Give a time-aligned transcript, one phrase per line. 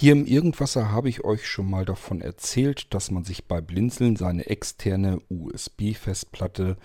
[0.00, 4.16] Hier im Irgendwasser habe ich euch schon mal davon erzählt, dass man sich bei Blinzeln
[4.16, 6.78] seine externe USB-Festplatte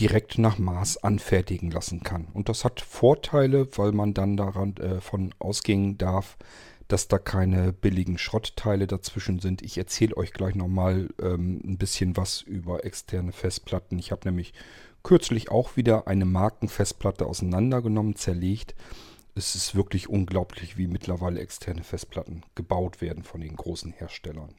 [0.00, 2.26] direkt nach Maß anfertigen lassen kann.
[2.34, 4.98] Und das hat Vorteile, weil man dann daran äh,
[5.38, 6.36] ausgehen darf,
[6.88, 9.62] dass da keine billigen Schrottteile dazwischen sind.
[9.62, 14.00] Ich erzähle euch gleich nochmal ähm, ein bisschen was über externe Festplatten.
[14.00, 14.52] Ich habe nämlich
[15.04, 18.74] kürzlich auch wieder eine Markenfestplatte auseinandergenommen, zerlegt.
[19.34, 24.54] Es ist wirklich unglaublich, wie mittlerweile externe Festplatten gebaut werden von den großen Herstellern.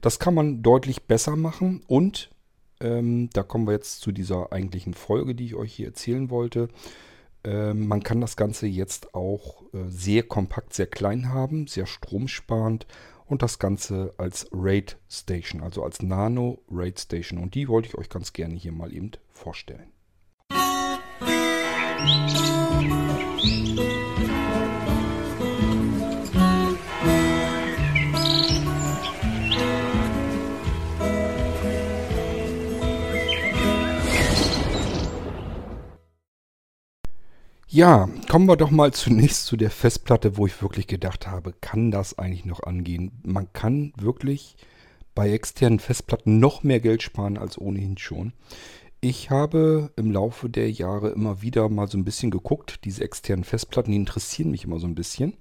[0.00, 2.30] Das kann man deutlich besser machen und
[2.80, 6.68] ähm, da kommen wir jetzt zu dieser eigentlichen Folge, die ich euch hier erzählen wollte.
[7.44, 12.86] Ähm, man kann das Ganze jetzt auch äh, sehr kompakt, sehr klein haben, sehr stromsparend
[13.26, 17.38] und das Ganze als RAID Station, also als Nano RAID Station.
[17.38, 19.92] Und die wollte ich euch ganz gerne hier mal eben vorstellen.
[37.78, 41.92] Ja, kommen wir doch mal zunächst zu der Festplatte, wo ich wirklich gedacht habe, kann
[41.92, 43.20] das eigentlich noch angehen?
[43.22, 44.56] Man kann wirklich
[45.14, 48.32] bei externen Festplatten noch mehr Geld sparen als ohnehin schon.
[49.00, 52.84] Ich habe im Laufe der Jahre immer wieder mal so ein bisschen geguckt.
[52.84, 55.34] Diese externen Festplatten, die interessieren mich immer so ein bisschen.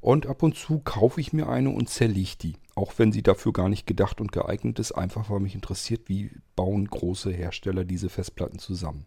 [0.00, 2.56] Und ab und zu kaufe ich mir eine und zerlege die.
[2.74, 6.32] Auch wenn sie dafür gar nicht gedacht und geeignet ist, einfach weil mich interessiert, wie
[6.56, 9.06] bauen große Hersteller diese Festplatten zusammen.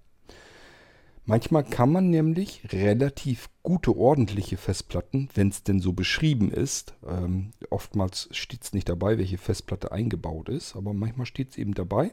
[1.26, 7.52] Manchmal kann man nämlich relativ gute, ordentliche Festplatten, wenn es denn so beschrieben ist, ähm,
[7.70, 12.12] oftmals steht es nicht dabei, welche Festplatte eingebaut ist, aber manchmal steht es eben dabei.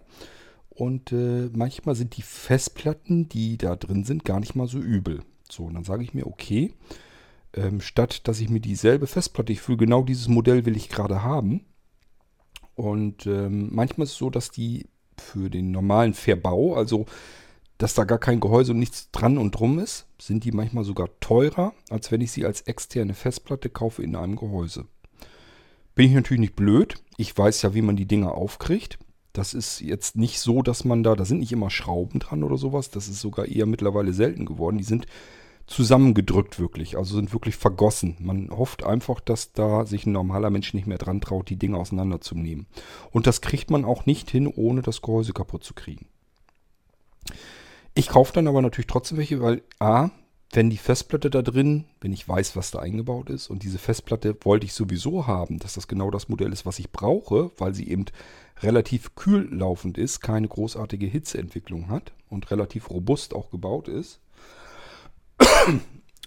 [0.79, 5.25] Und äh, manchmal sind die Festplatten, die da drin sind, gar nicht mal so übel.
[5.51, 6.73] So, und dann sage ich mir, okay,
[7.53, 11.25] ähm, statt dass ich mir dieselbe Festplatte, ich fühle genau dieses Modell will ich gerade
[11.25, 11.65] haben.
[12.77, 17.07] Und ähm, manchmal ist es so, dass die für den normalen Verbau, also
[17.79, 21.09] dass da gar kein Gehäuse und nichts dran und drum ist, sind die manchmal sogar
[21.19, 24.87] teurer, als wenn ich sie als externe Festplatte kaufe in einem Gehäuse.
[25.97, 27.03] Bin ich natürlich nicht blöd.
[27.17, 29.01] Ich weiß ja, wie man die Dinger aufkriegt.
[29.39, 32.57] Das ist jetzt nicht so, dass man da, da sind nicht immer Schrauben dran oder
[32.57, 32.91] sowas.
[32.91, 34.79] Das ist sogar eher mittlerweile selten geworden.
[34.79, 35.07] Die sind
[35.69, 38.17] zusammengedrückt wirklich, also sind wirklich vergossen.
[38.19, 41.77] Man hofft einfach, dass da sich ein normaler Mensch nicht mehr dran traut, die Dinge
[41.77, 42.67] auseinanderzunehmen.
[43.13, 46.09] Und das kriegt man auch nicht hin, ohne das Gehäuse kaputt zu kriegen.
[47.95, 50.11] Ich kaufe dann aber natürlich trotzdem welche, weil A,
[50.51, 54.37] wenn die Festplatte da drin, wenn ich weiß, was da eingebaut ist und diese Festplatte
[54.43, 57.89] wollte ich sowieso haben, dass das genau das Modell ist, was ich brauche, weil sie
[57.89, 58.07] eben
[58.63, 64.21] relativ kühl laufend ist, keine großartige Hitzeentwicklung hat und relativ robust auch gebaut ist.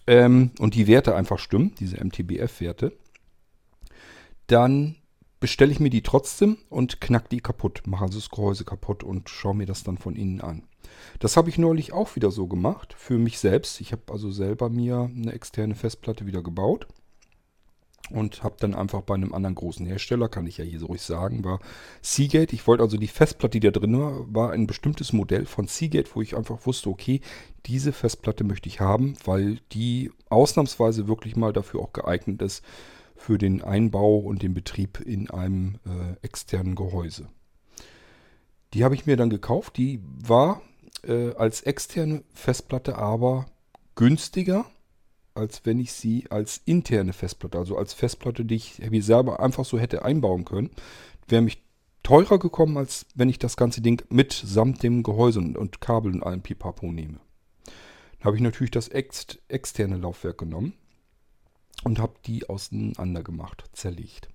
[0.07, 2.93] ähm, und die Werte einfach stimmen, diese MTBF-Werte,
[4.47, 4.95] dann
[5.39, 9.29] bestelle ich mir die trotzdem und knack die kaputt, mache also das Gehäuse kaputt und
[9.29, 10.63] schaue mir das dann von innen an.
[11.19, 13.81] Das habe ich neulich auch wieder so gemacht, für mich selbst.
[13.81, 16.87] Ich habe also selber mir eine externe Festplatte wieder gebaut
[18.13, 21.01] und habe dann einfach bei einem anderen großen Hersteller, kann ich ja hier so ruhig
[21.01, 21.59] sagen, war
[22.01, 22.53] Seagate.
[22.53, 26.09] Ich wollte also die Festplatte, die da drin war, war ein bestimmtes Modell von Seagate,
[26.13, 27.21] wo ich einfach wusste, okay,
[27.65, 32.63] diese Festplatte möchte ich haben, weil die ausnahmsweise wirklich mal dafür auch geeignet ist,
[33.21, 37.29] für den Einbau und den Betrieb in einem äh, externen Gehäuse.
[38.73, 39.77] Die habe ich mir dann gekauft.
[39.77, 40.61] Die war
[41.03, 43.45] äh, als externe Festplatte aber
[43.95, 44.65] günstiger,
[45.33, 49.65] als wenn ich sie als interne Festplatte, also als Festplatte, die ich wie selber einfach
[49.65, 50.71] so hätte einbauen können,
[51.27, 51.63] wäre mich
[52.03, 56.41] teurer gekommen, als wenn ich das ganze Ding mitsamt dem Gehäuse und, Kabel und allem
[56.41, 57.19] Pipapo nehme.
[58.19, 60.73] Dann habe ich natürlich das ex externe Laufwerk genommen
[61.83, 64.29] und habe die auseinander gemacht, zerlegt.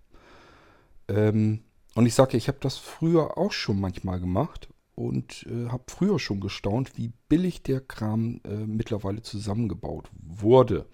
[1.09, 1.63] Ähm,
[1.95, 6.19] und ich sage, ich habe das früher auch schon manchmal gemacht und äh, habe früher
[6.19, 10.87] schon gestaunt, wie billig der Kram äh, mittlerweile zusammengebaut wurde.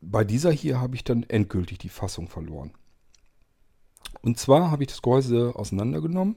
[0.00, 2.72] Bei dieser hier habe ich dann endgültig die Fassung verloren.
[4.20, 6.36] Und zwar habe ich das Gehäuse auseinandergenommen.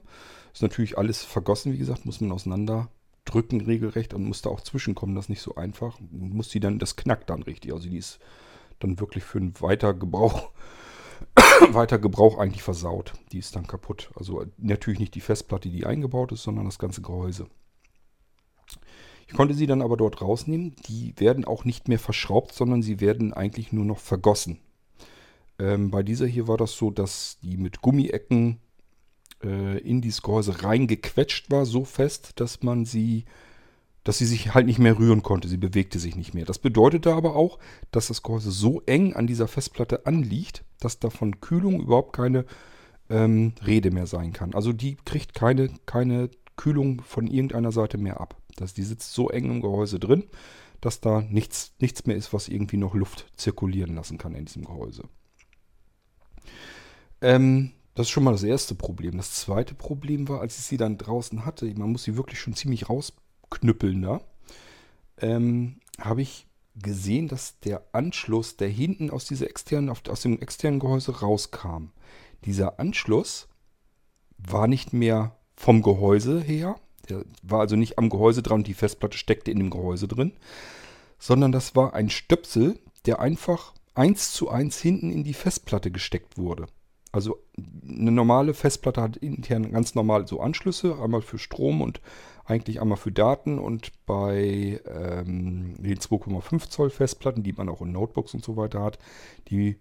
[0.52, 2.88] Ist natürlich alles vergossen, wie gesagt, muss man auseinander
[3.26, 5.98] drücken regelrecht und muss da auch zwischenkommen, das ist nicht so einfach.
[6.10, 7.72] Muss die dann, das knackt dann richtig.
[7.72, 8.18] Also die ist
[8.78, 10.50] dann wirklich für einen Weitergebrauch
[11.72, 13.14] weiter Gebrauch eigentlich versaut.
[13.32, 14.10] Die ist dann kaputt.
[14.14, 17.46] Also natürlich nicht die Festplatte, die eingebaut ist, sondern das ganze Gehäuse.
[19.28, 20.76] Ich konnte sie dann aber dort rausnehmen.
[20.88, 24.60] Die werden auch nicht mehr verschraubt, sondern sie werden eigentlich nur noch vergossen.
[25.58, 28.60] Ähm, bei dieser hier war das so, dass die mit Gummiecken
[29.42, 33.24] äh, in dieses Gehäuse reingequetscht war, so fest, dass man sie,
[34.04, 35.48] dass sie sich halt nicht mehr rühren konnte.
[35.48, 36.44] Sie bewegte sich nicht mehr.
[36.44, 37.58] Das bedeutete aber auch,
[37.90, 42.44] dass das Gehäuse so eng an dieser Festplatte anliegt, dass da von Kühlung überhaupt keine
[43.08, 44.54] ähm, Rede mehr sein kann.
[44.54, 48.36] Also die kriegt keine, keine Kühlung von irgendeiner Seite mehr ab.
[48.56, 50.24] Das, die sitzt so eng im Gehäuse drin,
[50.80, 54.64] dass da nichts, nichts mehr ist, was irgendwie noch Luft zirkulieren lassen kann in diesem
[54.64, 55.04] Gehäuse.
[57.20, 59.16] Ähm, das ist schon mal das erste Problem.
[59.16, 62.54] Das zweite Problem war, als ich sie dann draußen hatte, man muss sie wirklich schon
[62.54, 64.20] ziemlich rausknüppeln da,
[65.18, 66.46] ähm, habe ich
[66.76, 71.88] gesehen, dass der Anschluss, der hinten aus, dieser externen, aus dem externen Gehäuse rauskam,
[72.44, 73.48] dieser Anschluss
[74.38, 76.76] war nicht mehr vom Gehäuse her,
[77.08, 80.32] der war also nicht am Gehäuse dran und die Festplatte steckte in dem Gehäuse drin,
[81.18, 86.36] sondern das war ein Stöpsel, der einfach eins zu eins hinten in die Festplatte gesteckt
[86.36, 86.66] wurde.
[87.16, 87.42] Also
[87.88, 92.02] eine normale Festplatte hat intern ganz normal so Anschlüsse, einmal für Strom und
[92.44, 97.92] eigentlich einmal für Daten und bei ähm, den 2,5 Zoll Festplatten, die man auch in
[97.92, 98.98] Notebooks und so weiter hat,
[99.48, 99.76] die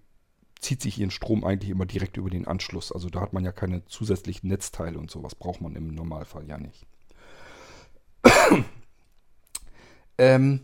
[0.61, 2.93] zieht sich ihren Strom eigentlich immer direkt über den Anschluss.
[2.93, 6.57] Also da hat man ja keine zusätzlichen Netzteile und sowas braucht man im Normalfall ja
[6.57, 6.87] nicht.
[10.17, 10.61] ähm,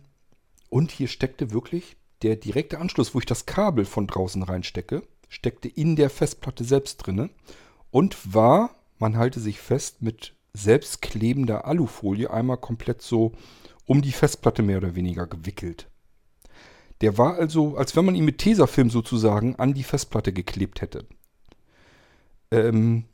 [0.69, 5.69] und hier steckte wirklich der direkte Anschluss, wo ich das Kabel von draußen reinstecke, steckte
[5.69, 7.29] in der Festplatte selbst drinne
[7.89, 13.31] und war, man halte sich fest, mit selbstklebender Alufolie einmal komplett so
[13.85, 15.87] um die Festplatte mehr oder weniger gewickelt.
[16.99, 21.05] Der war also, als wenn man ihn mit Tesafilm sozusagen an die Festplatte geklebt hätte.
[22.51, 23.05] Ähm,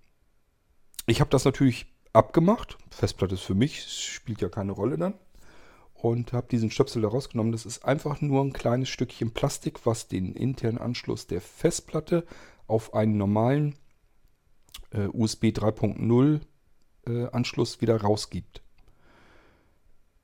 [1.06, 2.80] ich habe das natürlich abgemacht.
[2.90, 5.14] Festplatte ist für mich, spielt ja keine Rolle dann.
[6.00, 7.52] Und habe diesen Stöpsel da rausgenommen.
[7.52, 12.26] Das ist einfach nur ein kleines Stückchen Plastik, was den internen Anschluss der Festplatte
[12.68, 13.76] auf einen normalen
[14.92, 16.42] äh, USB 3.0
[17.08, 18.62] äh, Anschluss wieder rausgibt.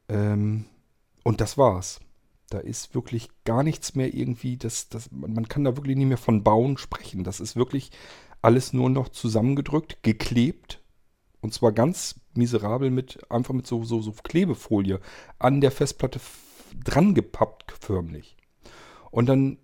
[0.09, 0.65] Ähm,
[1.23, 2.01] und das war's.
[2.49, 6.17] Da ist wirklich gar nichts mehr irgendwie, das, das, man kann da wirklich nicht mehr
[6.17, 7.23] von Bauen sprechen.
[7.23, 7.89] Das ist wirklich
[8.41, 10.81] alles nur noch zusammengedrückt, geklebt.
[11.41, 14.99] Und zwar ganz miserabel mit, einfach mit so, so, so Klebefolie
[15.39, 16.19] an der Festplatte
[16.83, 18.37] dran gepappt förmlich.
[19.11, 19.57] Und dann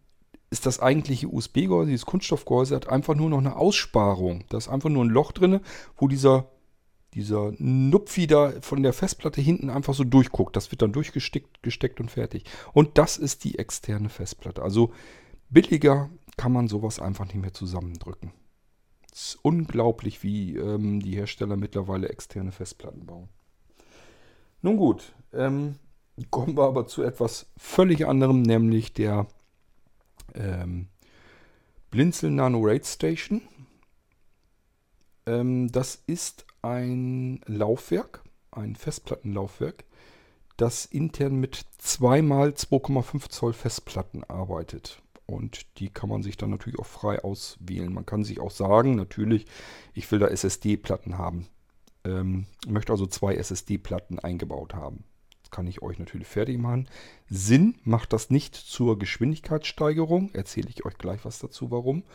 [0.52, 4.46] ist das eigentliche USB-Gehäuse, dieses Kunststoffgehäuse, hat einfach nur noch eine Aussparung.
[4.50, 5.60] Da ist einfach nur ein Loch drin,
[5.96, 6.50] wo dieser
[7.14, 10.56] dieser Nupfi da von der Festplatte hinten einfach so durchguckt.
[10.56, 12.44] Das wird dann durchgesteckt gesteckt und fertig.
[12.74, 14.62] Und das ist die externe Festplatte.
[14.62, 14.94] Also
[15.50, 18.32] billiger kann man sowas einfach nicht mehr zusammendrücken.
[19.12, 23.30] Es ist unglaublich, wie ähm, die Hersteller mittlerweile externe Festplatten bauen.
[24.62, 25.76] Nun gut, ähm,
[26.32, 29.28] kommen wir aber zu etwas völlig anderem, nämlich der
[30.36, 30.88] ähm,
[31.92, 33.42] Blinzel Nano Raid Station.
[35.26, 39.86] Ähm, das ist ein Laufwerk, ein Festplattenlaufwerk,
[40.58, 45.02] das intern mit zweimal 2,5 Zoll Festplatten arbeitet.
[45.30, 47.94] Und die kann man sich dann natürlich auch frei auswählen.
[47.94, 49.46] Man kann sich auch sagen, natürlich,
[49.94, 51.46] ich will da SSD-Platten haben.
[52.04, 55.04] Ähm, möchte also zwei SSD-Platten eingebaut haben.
[55.44, 56.90] Das kann ich euch natürlich fertig machen.
[57.30, 60.32] Sinn macht das nicht zur Geschwindigkeitssteigerung.
[60.34, 62.06] Erzähle ich euch gleich was dazu, warum.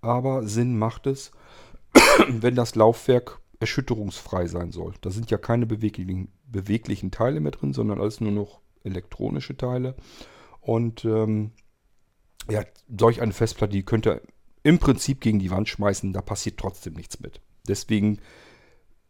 [0.00, 1.32] Aber Sinn macht es,
[2.28, 4.94] wenn das Laufwerk erschütterungsfrei sein soll.
[5.02, 9.96] Da sind ja keine beweglichen, beweglichen Teile mehr drin, sondern alles nur noch elektronische Teile.
[10.62, 11.52] Und ähm,
[12.50, 14.22] ja, solch eine Festplatte, die könnt ihr
[14.62, 17.40] im Prinzip gegen die Wand schmeißen, da passiert trotzdem nichts mit.
[17.66, 18.18] Deswegen,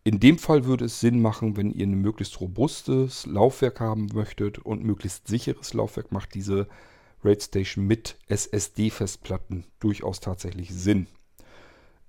[0.04, 4.58] in dem Fall würde es Sinn machen, wenn ihr ein möglichst robustes Laufwerk haben möchtet
[4.58, 6.68] und möglichst sicheres Laufwerk, macht diese
[7.24, 11.08] RAID Station mit SSD-Festplatten durchaus tatsächlich Sinn.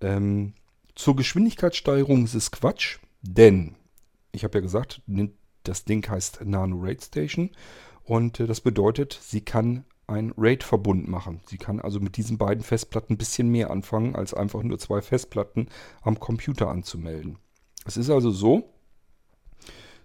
[0.01, 0.53] Ähm,
[0.95, 3.75] zur Geschwindigkeitssteigerung ist es Quatsch, denn
[4.31, 5.01] ich habe ja gesagt,
[5.63, 7.51] das Ding heißt Nano Raid Station
[8.03, 11.41] und äh, das bedeutet, sie kann ein RAID-Verbund machen.
[11.45, 15.01] Sie kann also mit diesen beiden Festplatten ein bisschen mehr anfangen, als einfach nur zwei
[15.01, 15.69] Festplatten
[16.01, 17.37] am Computer anzumelden.
[17.85, 18.73] Es ist also so,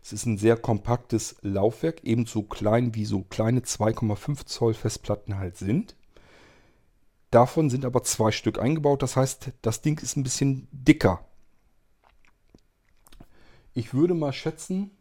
[0.02, 5.56] es ist ein sehr kompaktes Laufwerk, ebenso klein wie so kleine 2,5 Zoll Festplatten halt
[5.56, 5.96] sind.
[7.30, 9.02] Davon sind aber zwei Stück eingebaut.
[9.02, 11.26] Das heißt, das Ding ist ein bisschen dicker.
[13.72, 14.92] Ich würde mal schätzen,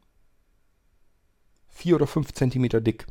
[1.68, 3.06] 4 oder 5 cm dick.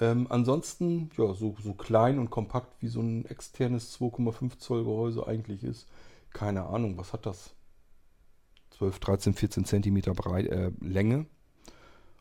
[0.00, 5.26] Ähm, ansonsten, ja, so, so klein und kompakt wie so ein externes 2,5 Zoll Gehäuse
[5.26, 5.86] eigentlich ist.
[6.32, 7.54] Keine Ahnung, was hat das?
[8.70, 11.26] 12, 13, 14 cm breit, äh, Länge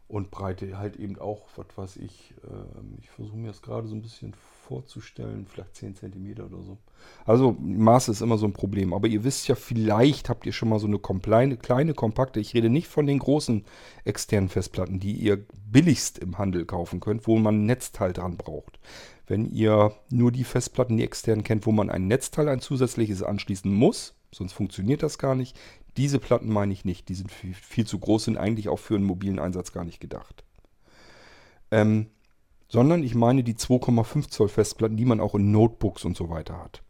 [0.10, 3.94] Und Breite halt eben auch, was weiß ich, äh, ich versuche mir das gerade so
[3.94, 4.34] ein bisschen
[4.68, 6.80] vorzustellen, vielleicht 10 cm oder so.
[7.26, 8.96] Also Maße ist immer so ein Problem.
[8.96, 12.56] Aber ihr wisst ja, vielleicht habt ihr schon mal so eine kleine, kleine, kompakte, ich
[12.56, 13.66] rede nicht von den großen
[14.04, 18.80] externen Festplatten, die ihr billigst im Handel kaufen könnt, wo man ein Netzteil dran braucht.
[19.28, 23.72] Wenn ihr nur die Festplatten, die externen kennt, wo man ein Netzteil, ein zusätzliches anschließen
[23.72, 25.58] muss, sonst funktioniert das gar nicht.
[25.98, 27.10] Diese Platten meine ich nicht.
[27.10, 30.00] Die sind viel, viel zu groß, sind eigentlich auch für einen mobilen Einsatz gar nicht
[30.00, 30.44] gedacht.
[31.72, 32.08] Ähm,
[32.68, 36.58] sondern ich meine die 2,5 Zoll Festplatten, die man auch in Notebooks und so weiter
[36.58, 36.84] hat.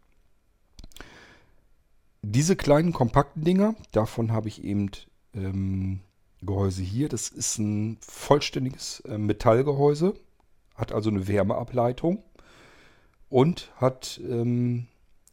[2.22, 4.91] Diese kleinen kompakten Dinger, davon habe ich eben
[5.34, 6.01] ähm,
[6.41, 7.08] Gehäuse hier.
[7.08, 10.15] Das ist ein vollständiges äh, Metallgehäuse,
[10.75, 12.22] hat also eine Wärmeableitung
[13.29, 14.88] und hat, ähm,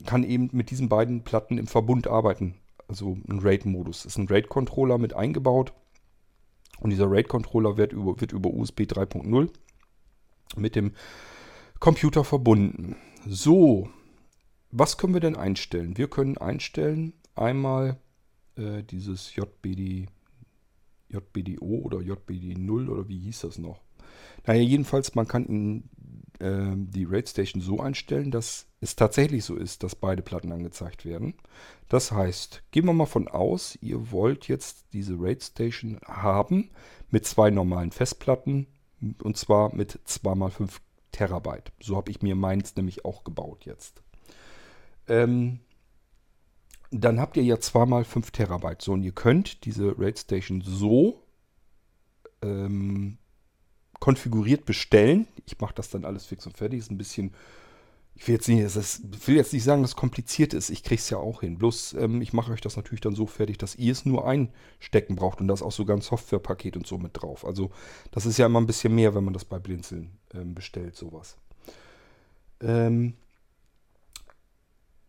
[0.05, 2.57] kann eben mit diesen beiden Platten im Verbund arbeiten.
[2.89, 4.05] Also ein RAID-Modus.
[4.05, 5.73] Ist ein RAID-Controller mit eingebaut.
[6.81, 9.49] Und dieser RAID-Controller wird über, wird über USB 3.0
[10.57, 10.93] mit dem
[11.81, 12.97] Computer verbunden.
[13.27, 13.89] So,
[14.71, 15.97] was können wir denn einstellen?
[15.97, 17.99] Wir können einstellen einmal
[18.57, 20.07] äh, dieses JBD,
[21.09, 23.86] JBDO oder JBD0 oder wie hieß das noch?
[24.47, 25.91] Naja, jedenfalls, man kann in,
[26.39, 31.05] äh, die RAID Station so einstellen, dass es tatsächlich so ist, dass beide Platten angezeigt
[31.05, 31.35] werden.
[31.89, 36.71] Das heißt, gehen wir mal von aus, ihr wollt jetzt diese RAID Station haben
[37.11, 38.67] mit zwei normalen Festplatten
[39.23, 40.71] und zwar mit 2x5
[41.13, 41.73] Terabyte.
[41.81, 44.03] So habe ich mir meins nämlich auch gebaut jetzt.
[45.09, 45.61] Ähm,
[46.91, 48.83] dann habt ihr ja 2x5 Terabyte.
[48.83, 51.23] So, und ihr könnt diese RAID Station so
[52.43, 53.19] ähm,
[54.07, 55.27] konfiguriert bestellen.
[55.47, 56.79] Ich mache das dann alles fix und fertig.
[56.79, 57.33] Ist ein bisschen
[58.15, 60.71] ich will jetzt nicht, ist, will jetzt nicht sagen, dass es kompliziert ist.
[60.71, 61.59] Ich kriege es ja auch hin.
[61.59, 65.17] Bloß ähm, ich mache euch das natürlich dann so fertig, dass ihr es nur einstecken
[65.17, 67.45] braucht und da ist auch sogar ein Softwarepaket und so mit drauf.
[67.45, 67.73] Also
[68.13, 71.37] das ist ja immer ein bisschen mehr, wenn man das bei Blinzeln ähm, bestellt, sowas.
[72.61, 73.15] Ähm,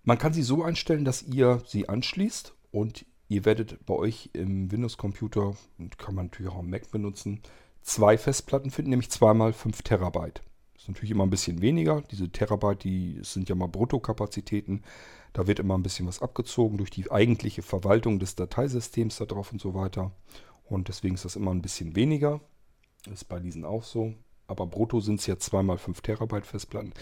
[0.04, 4.72] man kann sie so einstellen, dass ihr sie anschließt und ihr werdet bei euch im
[4.72, 5.56] Windows-Computer,
[5.98, 7.42] kann man natürlich auch am Mac benutzen,
[7.88, 10.42] zwei Festplatten finden, nämlich zweimal 5 Terabyte
[10.88, 12.02] ist natürlich immer ein bisschen weniger.
[12.12, 14.84] Diese Terabyte, die sind ja mal Bruttokapazitäten.
[15.34, 19.52] Da wird immer ein bisschen was abgezogen durch die eigentliche Verwaltung des Dateisystems da drauf
[19.52, 20.12] und so weiter.
[20.66, 22.40] Und deswegen ist das immer ein bisschen weniger.
[23.12, 24.14] Ist bei diesen auch so.
[24.48, 26.94] Aber brutto sind es ja 2x5 Terabyte Festplatten.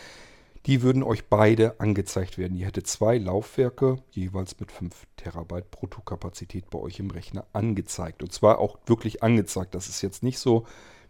[0.66, 2.58] Die würden euch beide angezeigt werden.
[2.58, 8.24] Ihr hättet zwei Laufwerke, jeweils mit 5 Terabyte Bruttokapazität bei euch im Rechner angezeigt.
[8.24, 9.76] Und zwar auch wirklich angezeigt.
[9.76, 10.66] Das ist jetzt nicht so,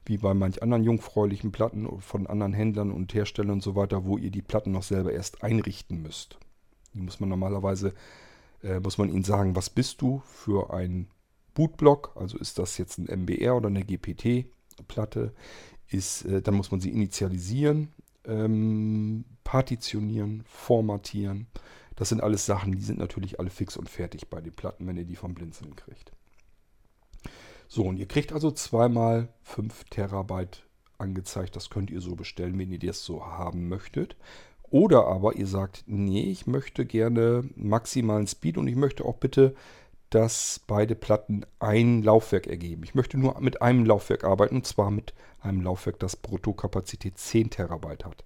[0.06, 4.18] wie bei manch anderen jungfräulichen Platten von anderen Händlern und Herstellern und so weiter, wo
[4.18, 6.38] ihr die Platten noch selber erst einrichten müsst.
[6.94, 7.94] Die muss man normalerweise,
[8.62, 11.08] äh, muss man ihnen sagen, was bist du für ein
[11.54, 15.34] Bootblock, also ist das jetzt ein MBR oder eine GPT-Platte,
[15.88, 17.94] ist, äh, dann muss man sie initialisieren,
[18.28, 21.48] ähm, partitionieren, formatieren.
[21.96, 24.98] Das sind alles Sachen, die sind natürlich alle fix und fertig bei den Platten, wenn
[24.98, 26.12] ihr die vom Blinzeln kriegt.
[27.68, 30.66] So, und ihr kriegt also zweimal 5 Terabyte
[30.98, 31.56] angezeigt.
[31.56, 34.16] Das könnt ihr so bestellen, wenn ihr das so haben möchtet.
[34.64, 39.56] Oder aber ihr sagt, nee, ich möchte gerne maximalen Speed und ich möchte auch bitte,
[40.10, 42.84] dass beide Platten ein Laufwerk ergeben.
[42.84, 47.50] Ich möchte nur mit einem Laufwerk arbeiten und zwar mit einem Laufwerk, das Bruttokapazität 10
[47.50, 48.24] Terabyte hat.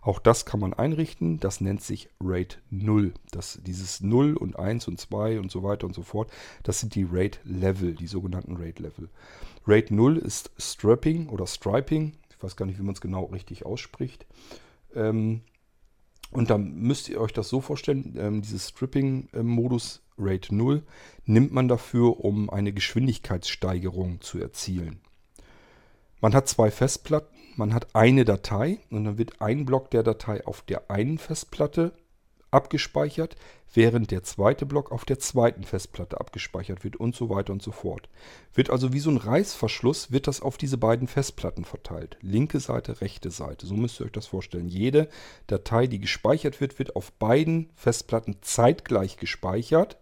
[0.00, 1.38] Auch das kann man einrichten.
[1.38, 3.14] Das nennt sich RAID 0.
[3.30, 6.30] Das, dieses 0 und 1 und 2 und so weiter und so fort,
[6.62, 9.08] das sind die RAID Level, die sogenannten RAID Level.
[9.66, 12.12] RAID 0 ist Strapping oder Striping.
[12.30, 14.26] Ich weiß gar nicht, wie man es genau richtig ausspricht.
[14.94, 15.42] Ähm,
[16.32, 20.82] und dann müsst ihr euch das so vorstellen, ähm, dieses Stripping-Modus RAID 0
[21.24, 25.00] nimmt man dafür, um eine Geschwindigkeitssteigerung zu erzielen.
[26.20, 30.46] Man hat zwei Festplatten, man hat eine Datei und dann wird ein Block der Datei
[30.46, 31.92] auf der einen Festplatte
[32.52, 33.36] abgespeichert,
[33.74, 37.72] während der zweite Block auf der zweiten Festplatte abgespeichert wird und so weiter und so
[37.72, 38.08] fort.
[38.54, 42.18] Wird also wie so ein Reißverschluss, wird das auf diese beiden Festplatten verteilt.
[42.20, 43.66] Linke Seite, rechte Seite.
[43.66, 44.68] So müsst ihr euch das vorstellen.
[44.68, 45.08] Jede
[45.46, 49.96] Datei, die gespeichert wird, wird auf beiden Festplatten zeitgleich gespeichert.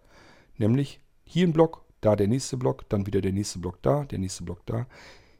[0.60, 4.18] Nämlich hier ein Block, da der nächste Block, dann wieder der nächste Block da, der
[4.18, 4.86] nächste Block da.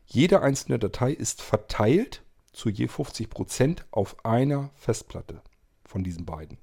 [0.06, 2.22] Jede einzelne Datei ist verteilt
[2.52, 5.42] zu je 50% auf einer Festplatte
[5.84, 6.56] von diesen beiden.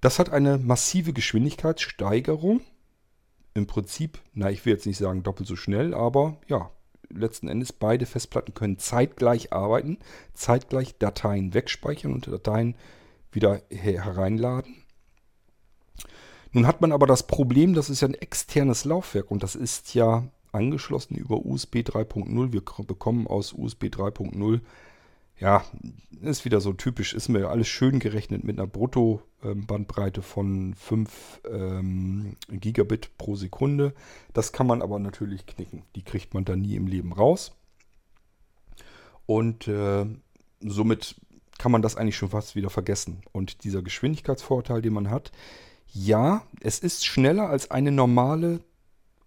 [0.00, 2.62] Das hat eine massive Geschwindigkeitssteigerung.
[3.54, 6.72] Im Prinzip, na, ich will jetzt nicht sagen doppelt so schnell, aber ja,
[7.10, 9.98] letzten Endes beide Festplatten können zeitgleich arbeiten,
[10.34, 12.74] zeitgleich Dateien wegspeichern und Dateien
[13.30, 14.81] wieder hereinladen.
[16.52, 19.94] Nun hat man aber das Problem, das ist ja ein externes Laufwerk und das ist
[19.94, 22.52] ja angeschlossen über USB 3.0.
[22.52, 24.60] Wir bekommen aus USB 3.0
[25.42, 25.64] ja,
[26.20, 32.36] ist wieder so typisch, ist mir alles schön gerechnet mit einer Brutto-Bandbreite von 5 ähm,
[32.48, 33.92] Gigabit pro Sekunde.
[34.32, 35.82] Das kann man aber natürlich knicken.
[35.96, 37.56] Die kriegt man dann nie im Leben raus.
[39.26, 40.06] Und äh,
[40.60, 41.16] somit
[41.58, 43.22] kann man das eigentlich schon fast wieder vergessen.
[43.32, 45.32] Und dieser Geschwindigkeitsvorteil, den man hat,
[45.92, 48.60] ja, es ist schneller als eine normale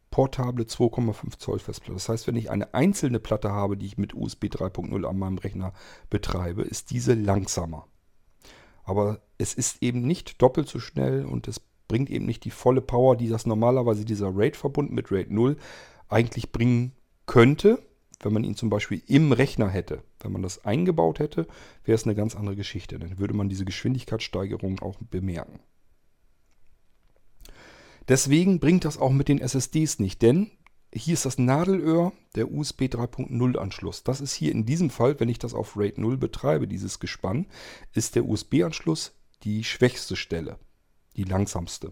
[0.09, 1.93] portable 2,5 Zoll Festplatte.
[1.93, 5.37] Das heißt, wenn ich eine einzelne Platte habe, die ich mit USB 3.0 an meinem
[5.37, 5.73] Rechner
[6.09, 7.87] betreibe, ist diese langsamer.
[8.83, 12.81] Aber es ist eben nicht doppelt so schnell und es bringt eben nicht die volle
[12.81, 15.57] Power, die das normalerweise dieser RAID-Verbund mit RAID 0
[16.07, 16.93] eigentlich bringen
[17.25, 17.79] könnte,
[18.21, 20.01] wenn man ihn zum Beispiel im Rechner hätte.
[20.19, 21.47] Wenn man das eingebaut hätte,
[21.83, 22.97] wäre es eine ganz andere Geschichte.
[22.97, 25.59] Dann würde man diese Geschwindigkeitssteigerung auch bemerken.
[28.07, 30.51] Deswegen bringt das auch mit den SSDs nicht, denn
[30.93, 34.03] hier ist das Nadelöhr der USB 3.0 Anschluss.
[34.03, 37.47] Das ist hier in diesem Fall, wenn ich das auf RAID 0 betreibe, dieses Gespann,
[37.93, 40.57] ist der USB-Anschluss die schwächste Stelle,
[41.17, 41.91] die langsamste.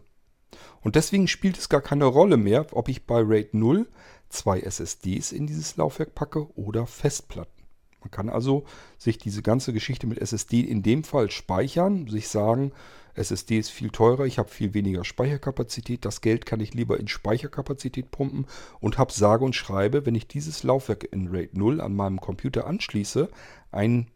[0.81, 3.87] Und deswegen spielt es gar keine Rolle mehr, ob ich bei RAID 0
[4.29, 7.63] zwei SSDs in dieses Laufwerk packe oder Festplatten.
[8.01, 8.65] Man kann also
[8.97, 12.71] sich diese ganze Geschichte mit SSD in dem Fall speichern, sich sagen,
[13.15, 16.05] SSD ist viel teurer, ich habe viel weniger Speicherkapazität.
[16.05, 18.47] Das Geld kann ich lieber in Speicherkapazität pumpen
[18.79, 22.65] und habe sage und schreibe, wenn ich dieses Laufwerk in RAID 0 an meinem Computer
[22.65, 23.29] anschließe,
[23.71, 24.09] ein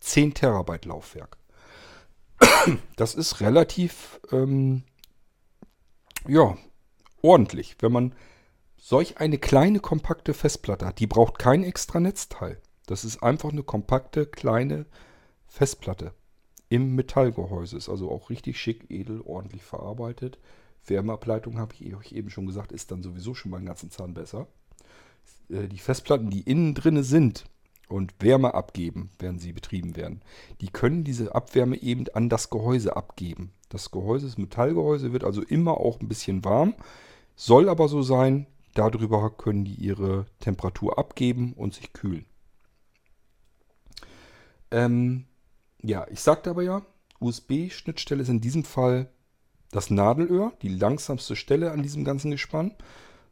[0.00, 1.36] 10 Terabyte Laufwerk.
[2.96, 4.84] Das ist relativ ähm,
[6.26, 6.56] ja,
[7.22, 8.14] ordentlich, wenn man
[8.76, 11.00] solch eine kleine kompakte Festplatte hat.
[11.00, 12.60] Die braucht kein extra Netzteil.
[12.86, 14.86] Das ist einfach eine kompakte kleine
[15.46, 16.14] Festplatte
[16.68, 17.76] im Metallgehäuse.
[17.76, 20.38] Ist also auch richtig schick, edel, ordentlich verarbeitet.
[20.86, 24.46] Wärmeableitung, habe ich euch eben schon gesagt, ist dann sowieso schon mal ganzen Zahn besser.
[25.50, 27.44] Äh, die Festplatten, die innen drinne sind
[27.88, 30.22] und Wärme abgeben, während sie betrieben werden,
[30.60, 33.52] die können diese Abwärme eben an das Gehäuse abgeben.
[33.68, 36.74] Das Gehäuse, das Metallgehäuse, wird also immer auch ein bisschen warm,
[37.36, 42.26] soll aber so sein, darüber können die ihre Temperatur abgeben und sich kühlen.
[44.70, 45.24] Ähm,
[45.82, 46.82] ja, ich sagte aber ja,
[47.20, 49.10] USB-Schnittstelle ist in diesem Fall
[49.70, 52.74] das Nadelöhr, die langsamste Stelle an diesem ganzen Gespann.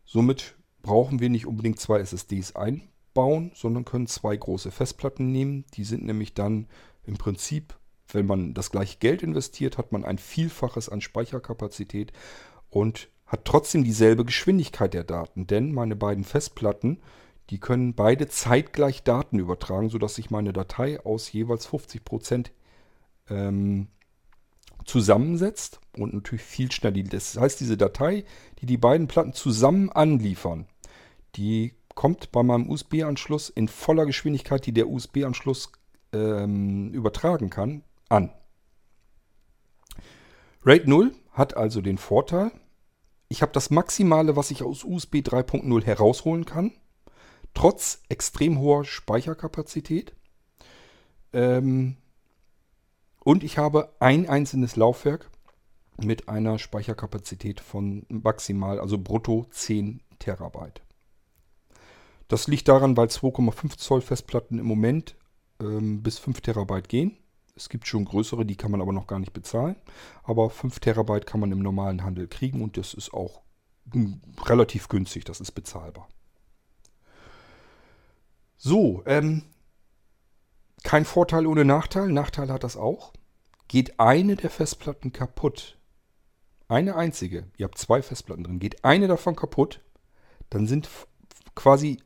[0.05, 5.65] Somit brauchen wir nicht unbedingt zwei SSDs einbauen, sondern können zwei große Festplatten nehmen.
[5.75, 6.69] Die sind nämlich dann
[7.05, 7.75] im Prinzip,
[8.13, 12.13] wenn man das gleiche Geld investiert, hat man ein Vielfaches an Speicherkapazität
[12.71, 15.47] und hat trotzdem dieselbe Geschwindigkeit der Daten.
[15.47, 17.01] Denn meine beiden Festplatten
[17.51, 22.53] die können beide zeitgleich Daten übertragen, sodass sich meine Datei aus jeweils 50 Prozent
[23.29, 23.89] ähm,
[24.85, 27.03] zusammensetzt und natürlich viel schneller.
[27.05, 28.25] Das heißt, diese Datei,
[28.61, 30.67] die die beiden Platten zusammen anliefern,
[31.37, 35.73] die kommt bei meinem USB-Anschluss in voller Geschwindigkeit, die der USB-Anschluss
[36.13, 38.31] ähm, übertragen kann, an.
[40.65, 42.51] RAID 0 hat also den Vorteil,
[43.29, 46.73] ich habe das Maximale, was ich aus USB 3.0 herausholen kann
[47.57, 50.15] trotz extrem hoher Speicherkapazität.
[51.33, 51.97] Ähm,
[53.25, 55.31] und ich habe ein einzelnes Laufwerk
[55.97, 60.83] mit einer Speicherkapazität von maximal, also brutto 10 Terabyte.
[62.29, 65.17] Das liegt daran, weil 2,5 Zoll Festplatten im Moment
[65.59, 67.17] ähm, bis 5 Terabyte gehen.
[67.55, 69.77] Es gibt schon größere, die kann man aber noch gar nicht bezahlen.
[70.25, 73.41] Aber 5 Terabyte kann man im normalen Handel kriegen und das ist auch
[73.93, 76.07] hm, relativ günstig, das ist bezahlbar.
[78.57, 79.43] So, ähm,
[80.83, 82.09] kein Vorteil ohne Nachteil.
[82.09, 83.13] Nachteil hat das auch.
[83.69, 85.77] Geht eine der Festplatten kaputt,
[86.69, 89.81] eine einzige, ihr habt zwei Festplatten drin, geht eine davon kaputt,
[90.51, 90.89] dann sind
[91.55, 92.01] quasi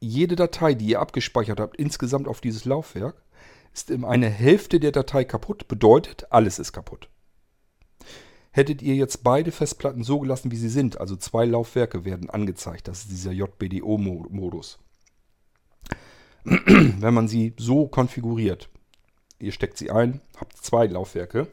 [0.00, 3.22] jede Datei, die ihr abgespeichert habt, insgesamt auf dieses Laufwerk,
[3.72, 7.08] ist in eine Hälfte der Datei kaputt, bedeutet, alles ist kaputt.
[8.50, 12.88] Hättet ihr jetzt beide Festplatten so gelassen, wie sie sind, also zwei Laufwerke werden angezeigt,
[12.88, 14.78] das ist dieser JBDO-Modus,
[16.44, 18.68] wenn man sie so konfiguriert.
[19.38, 21.48] Ihr steckt sie ein, habt zwei Laufwerke,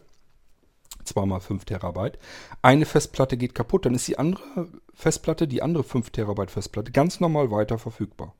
[1.03, 2.19] zweimal 5 Terabyte.
[2.61, 7.19] Eine Festplatte geht kaputt, dann ist die andere Festplatte, die andere 5 Terabyte Festplatte, ganz
[7.19, 8.35] normal weiter verfügbar.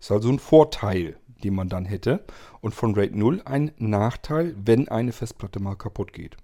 [0.00, 2.24] Ist also ein Vorteil, den man dann hätte.
[2.60, 6.36] Und von RAID 0 ein Nachteil, wenn eine Festplatte mal kaputt geht.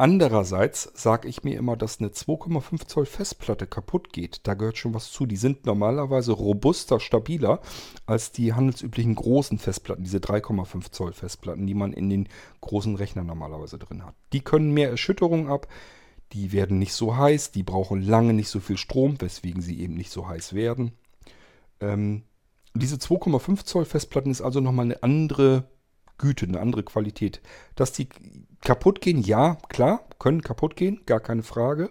[0.00, 4.46] Andererseits sage ich mir immer, dass eine 2,5 Zoll Festplatte kaputt geht.
[4.46, 5.26] Da gehört schon was zu.
[5.26, 7.60] Die sind normalerweise robuster, stabiler
[8.06, 12.28] als die handelsüblichen großen Festplatten, diese 3,5 Zoll Festplatten, die man in den
[12.60, 14.14] großen Rechnern normalerweise drin hat.
[14.32, 15.66] Die können mehr Erschütterung ab.
[16.32, 19.94] Die werden nicht so heiß, die brauchen lange nicht so viel Strom, weswegen sie eben
[19.94, 20.92] nicht so heiß werden.
[21.80, 22.22] Ähm,
[22.72, 25.64] diese 2,5 Zoll Festplatten ist also nochmal eine andere
[26.18, 27.40] Güte, eine andere Qualität.
[27.74, 28.08] Dass die
[28.60, 31.90] kaputt gehen, ja, klar, können kaputt gehen, gar keine Frage.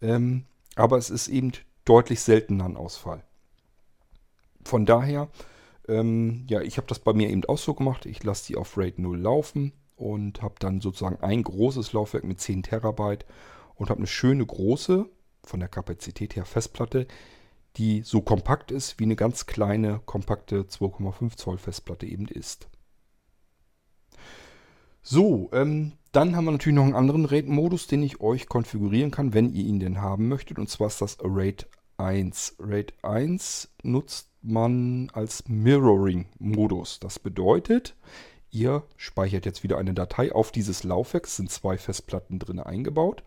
[0.00, 0.44] Ähm,
[0.76, 1.52] aber es ist eben
[1.84, 3.24] deutlich seltener ein Ausfall.
[4.64, 5.28] Von daher,
[5.88, 8.06] ähm, ja, ich habe das bei mir eben auch so gemacht.
[8.06, 12.40] Ich lasse die auf RAID 0 laufen und habe dann sozusagen ein großes Laufwerk mit
[12.40, 13.26] 10 Terabyte
[13.74, 15.06] und habe eine schöne große,
[15.42, 17.06] von der Kapazität her Festplatte,
[17.76, 22.68] die so kompakt ist, wie eine ganz kleine, kompakte 2,5 Zoll Festplatte eben ist.
[25.02, 29.32] So, ähm, dann haben wir natürlich noch einen anderen RAID-Modus, den ich euch konfigurieren kann,
[29.32, 30.58] wenn ihr ihn denn haben möchtet.
[30.58, 32.56] Und zwar ist das RAID 1.
[32.58, 36.98] RAID 1 nutzt man als Mirroring-Modus.
[37.00, 37.94] Das bedeutet,
[38.50, 41.26] ihr speichert jetzt wieder eine Datei auf dieses Laufwerk.
[41.26, 43.22] Es sind zwei Festplatten drin eingebaut.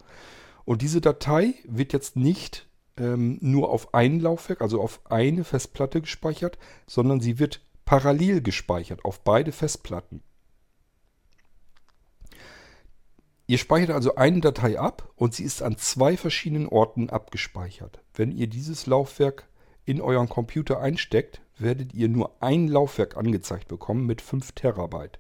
[0.66, 6.02] Und diese Datei wird jetzt nicht ähm, nur auf ein Laufwerk, also auf eine Festplatte
[6.02, 6.58] gespeichert,
[6.88, 10.22] sondern sie wird parallel gespeichert auf beide Festplatten.
[13.46, 18.02] Ihr speichert also eine Datei ab und sie ist an zwei verschiedenen Orten abgespeichert.
[18.14, 19.50] Wenn ihr dieses Laufwerk
[19.86, 25.20] in euren Computer einsteckt, werdet ihr nur ein Laufwerk angezeigt bekommen mit 5 Terabyte.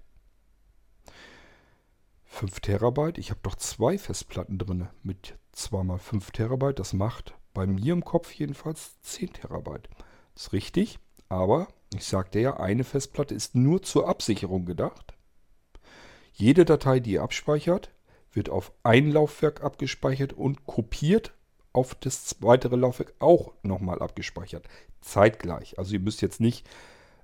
[2.26, 6.80] 5 Terabyte, ich habe doch zwei Festplatten drin mit 2 mal 5 Terabyte.
[6.80, 9.90] Das macht bei mir im Kopf jedenfalls 10 Terabyte.
[10.34, 10.98] Ist richtig,
[11.30, 15.14] aber ich sagte ja, eine Festplatte ist nur zur Absicherung gedacht.
[16.34, 17.92] Jede Datei, die ihr abspeichert,
[18.34, 21.34] wird auf ein Laufwerk abgespeichert und kopiert
[21.72, 24.68] auf das weitere Laufwerk auch nochmal abgespeichert.
[25.02, 25.78] Zeitgleich.
[25.78, 26.68] Also ihr müsst jetzt nicht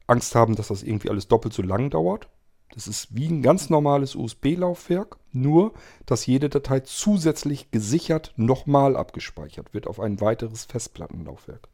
[0.07, 2.27] Angst haben, dass das irgendwie alles doppelt so lang dauert.
[2.73, 5.73] Das ist wie ein ganz normales USB-Laufwerk, nur
[6.05, 11.67] dass jede Datei zusätzlich gesichert nochmal abgespeichert wird auf ein weiteres Festplattenlaufwerk.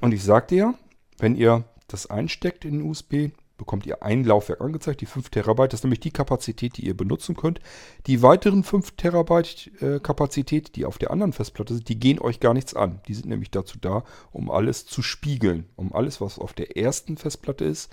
[0.00, 0.74] Und ich sagte ja,
[1.18, 5.74] wenn ihr das einsteckt in USB, bekommt ihr ein Laufwerk angezeigt, die 5 Terabyte.
[5.74, 7.60] Das ist nämlich die Kapazität, die ihr benutzen könnt.
[8.06, 12.40] Die weiteren 5 Terabyte äh, Kapazität, die auf der anderen Festplatte sind, die gehen euch
[12.40, 13.00] gar nichts an.
[13.06, 15.66] Die sind nämlich dazu da, um alles zu spiegeln.
[15.76, 17.92] Um alles, was auf der ersten Festplatte ist,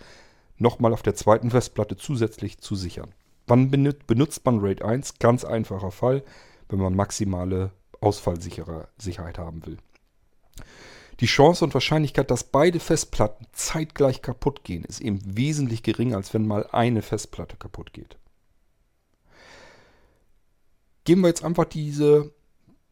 [0.58, 3.14] nochmal auf der zweiten Festplatte zusätzlich zu sichern.
[3.46, 5.20] Wann benutzt man RAID 1?
[5.20, 6.24] Ganz einfacher Fall,
[6.70, 9.78] wenn man maximale Ausfallsicherheit haben will.
[11.20, 16.34] Die Chance und Wahrscheinlichkeit, dass beide Festplatten zeitgleich kaputt gehen, ist eben wesentlich geringer, als
[16.34, 18.18] wenn mal eine Festplatte kaputt geht.
[21.06, 22.34] Gehen wir jetzt einfach diese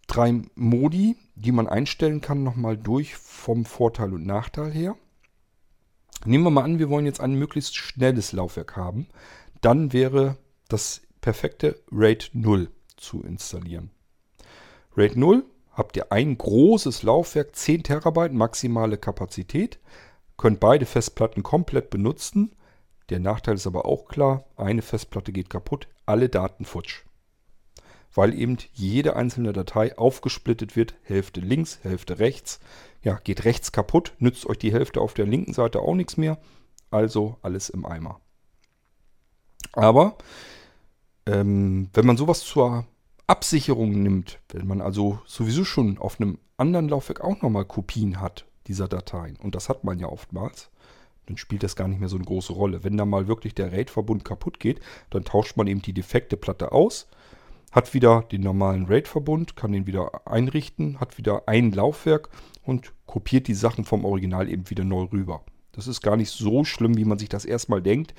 [0.07, 4.95] drei Modi, die man einstellen kann, nochmal durch vom Vorteil und Nachteil her.
[6.25, 9.07] Nehmen wir mal an, wir wollen jetzt ein möglichst schnelles Laufwerk haben.
[9.61, 10.37] Dann wäre
[10.69, 13.91] das perfekte RAID 0 zu installieren.
[14.95, 19.79] RAID 0 habt ihr ein großes Laufwerk, 10 Terabyte maximale Kapazität,
[20.37, 22.55] könnt beide Festplatten komplett benutzen.
[23.09, 27.03] Der Nachteil ist aber auch klar, eine Festplatte geht kaputt, alle Daten futsch.
[28.13, 32.59] Weil eben jede einzelne Datei aufgesplittet wird, Hälfte links, Hälfte rechts.
[33.03, 36.39] Ja, geht rechts kaputt, nützt euch die Hälfte auf der linken Seite auch nichts mehr.
[36.89, 38.21] Also alles im Eimer.
[39.73, 40.17] Aber
[41.25, 42.85] ähm, wenn man sowas zur
[43.27, 48.45] Absicherung nimmt, wenn man also sowieso schon auf einem anderen Laufwerk auch nochmal Kopien hat
[48.67, 50.69] dieser Dateien, und das hat man ja oftmals,
[51.25, 52.83] dann spielt das gar nicht mehr so eine große Rolle.
[52.83, 56.71] Wenn da mal wirklich der RAID-Verbund kaputt geht, dann tauscht man eben die defekte Platte
[56.71, 57.07] aus,
[57.71, 62.29] hat wieder den normalen RAID-Verbund, kann den wieder einrichten, hat wieder ein Laufwerk
[62.63, 65.43] und kopiert die Sachen vom Original eben wieder neu rüber.
[65.71, 68.13] Das ist gar nicht so schlimm, wie man sich das erstmal denkt.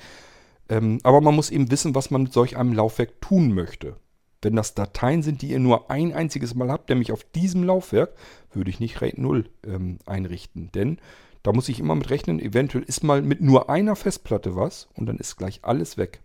[0.69, 3.95] Ähm, aber man muss eben wissen, was man mit solch einem Laufwerk tun möchte.
[4.41, 8.13] Wenn das Dateien sind, die ihr nur ein einziges Mal habt, nämlich auf diesem Laufwerk,
[8.51, 10.71] würde ich nicht RAID 0 ähm, einrichten.
[10.71, 10.99] Denn
[11.43, 15.05] da muss ich immer mit rechnen, eventuell ist mal mit nur einer Festplatte was und
[15.05, 16.21] dann ist gleich alles weg.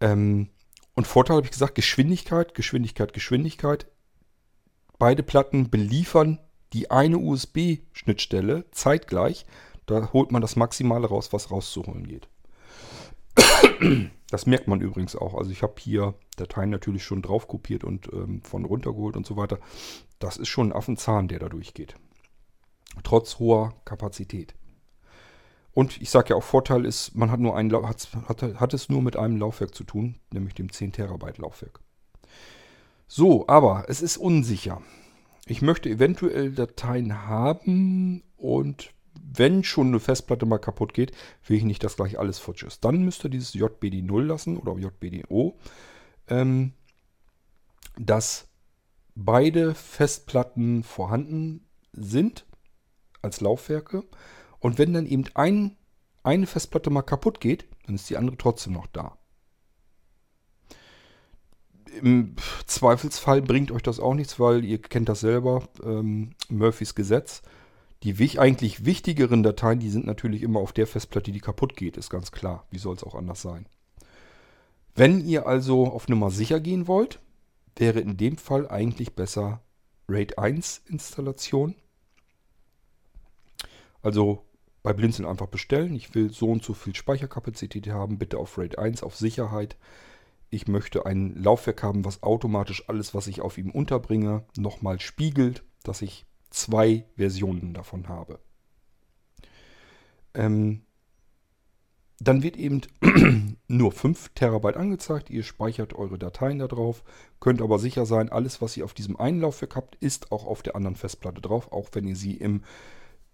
[0.00, 0.48] Ähm,
[0.94, 3.86] und Vorteil habe ich gesagt, Geschwindigkeit, Geschwindigkeit, Geschwindigkeit.
[4.98, 6.38] Beide Platten beliefern
[6.72, 9.44] die eine USB-Schnittstelle zeitgleich.
[9.86, 12.28] Da holt man das Maximale raus, was rauszuholen geht.
[14.34, 15.34] Das merkt man übrigens auch.
[15.34, 19.36] Also ich habe hier Dateien natürlich schon drauf kopiert und ähm, von runtergeholt und so
[19.36, 19.60] weiter.
[20.18, 21.94] Das ist schon ein Affenzahn, der da durchgeht.
[23.04, 24.56] Trotz hoher Kapazität.
[25.70, 28.88] Und ich sage ja auch, Vorteil ist, man hat, nur ein, hat, hat, hat es
[28.88, 31.78] nur mit einem Laufwerk zu tun, nämlich dem 10 Terabyte Laufwerk.
[33.06, 34.82] So, aber es ist unsicher.
[35.46, 38.93] Ich möchte eventuell Dateien haben und
[39.32, 41.12] wenn schon eine Festplatte mal kaputt geht,
[41.46, 42.84] will ich nicht, dass gleich alles futsch ist.
[42.84, 45.58] Dann müsst ihr dieses JBD 0 lassen oder JBDO.
[46.28, 46.72] ähm,
[47.96, 48.48] dass
[49.14, 52.46] beide Festplatten vorhanden sind
[53.22, 54.04] als Laufwerke.
[54.58, 55.76] Und wenn dann eben ein,
[56.22, 59.18] eine Festplatte mal kaputt geht, dann ist die andere trotzdem noch da.
[62.02, 62.34] Im
[62.66, 67.42] Zweifelsfall bringt euch das auch nichts, weil ihr kennt das selber, ähm, Murphys Gesetz.
[68.04, 72.10] Die eigentlich wichtigeren Dateien, die sind natürlich immer auf der Festplatte, die kaputt geht, ist
[72.10, 72.66] ganz klar.
[72.70, 73.64] Wie soll es auch anders sein?
[74.94, 77.18] Wenn ihr also auf Nummer sicher gehen wollt,
[77.76, 79.62] wäre in dem Fall eigentlich besser
[80.06, 81.76] RAID 1 Installation.
[84.02, 84.44] Also
[84.82, 85.94] bei Blinzeln einfach bestellen.
[85.94, 88.18] Ich will so und so viel Speicherkapazität haben.
[88.18, 89.78] Bitte auf RAID 1 auf Sicherheit.
[90.50, 95.64] Ich möchte ein Laufwerk haben, was automatisch alles, was ich auf ihm unterbringe, nochmal spiegelt,
[95.84, 98.38] dass ich zwei Versionen davon habe.
[100.34, 100.82] Ähm,
[102.20, 102.80] dann wird eben
[103.68, 105.30] nur 5 Terabyte angezeigt.
[105.30, 107.02] Ihr speichert eure Dateien da drauf.
[107.40, 110.62] Könnt aber sicher sein, alles, was ihr auf diesem einen Laufwerk habt, ist auch auf
[110.62, 112.62] der anderen Festplatte drauf, auch wenn ihr sie im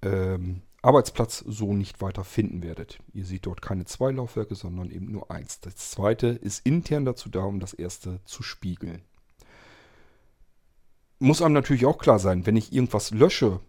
[0.03, 2.99] ähm, Arbeitsplatz so nicht weiter finden werdet.
[3.13, 5.61] Ihr seht dort keine zwei Laufwerke, sondern eben nur eins.
[5.61, 9.03] Das zweite ist intern dazu da, um das erste zu spiegeln.
[11.21, 13.61] Muss einem natürlich auch klar sein, wenn ich irgendwas lösche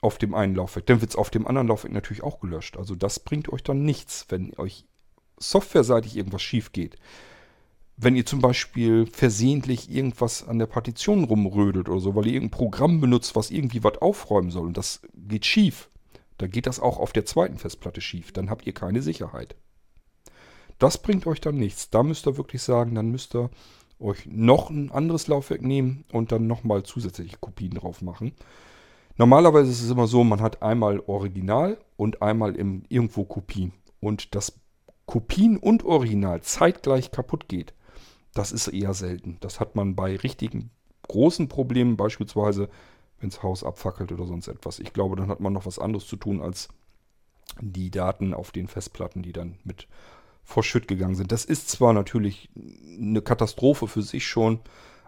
[0.00, 2.76] auf dem einen Laufwerk, dann wird es auf dem anderen Laufwerk natürlich auch gelöscht.
[2.76, 4.86] Also das bringt euch dann nichts, wenn euch
[5.38, 6.96] softwareseitig irgendwas schief geht.
[7.98, 12.58] Wenn ihr zum Beispiel versehentlich irgendwas an der Partition rumrödelt oder so, weil ihr irgendein
[12.58, 15.90] Programm benutzt, was irgendwie was aufräumen soll und das geht schief,
[16.38, 18.32] dann geht das auch auf der zweiten Festplatte schief.
[18.32, 19.54] Dann habt ihr keine Sicherheit.
[20.78, 21.90] Das bringt euch dann nichts.
[21.90, 23.50] Da müsst ihr wirklich sagen, dann müsst ihr
[23.98, 28.32] euch noch ein anderes Laufwerk nehmen und dann nochmal zusätzliche Kopien drauf machen.
[29.16, 33.72] Normalerweise ist es immer so, man hat einmal Original und einmal im, irgendwo Kopien.
[34.00, 34.60] Und dass
[35.06, 37.72] Kopien und Original zeitgleich kaputt geht,
[38.34, 39.38] das ist eher selten.
[39.40, 40.70] Das hat man bei richtigen
[41.08, 42.68] großen Problemen, beispielsweise
[43.18, 44.78] wenn das Haus abfackelt oder sonst etwas.
[44.78, 46.68] Ich glaube, dann hat man noch was anderes zu tun als
[47.60, 49.88] die Daten auf den Festplatten, die dann mit
[50.46, 51.32] vor Schütt gegangen sind.
[51.32, 52.48] Das ist zwar natürlich
[52.98, 54.60] eine Katastrophe für sich schon,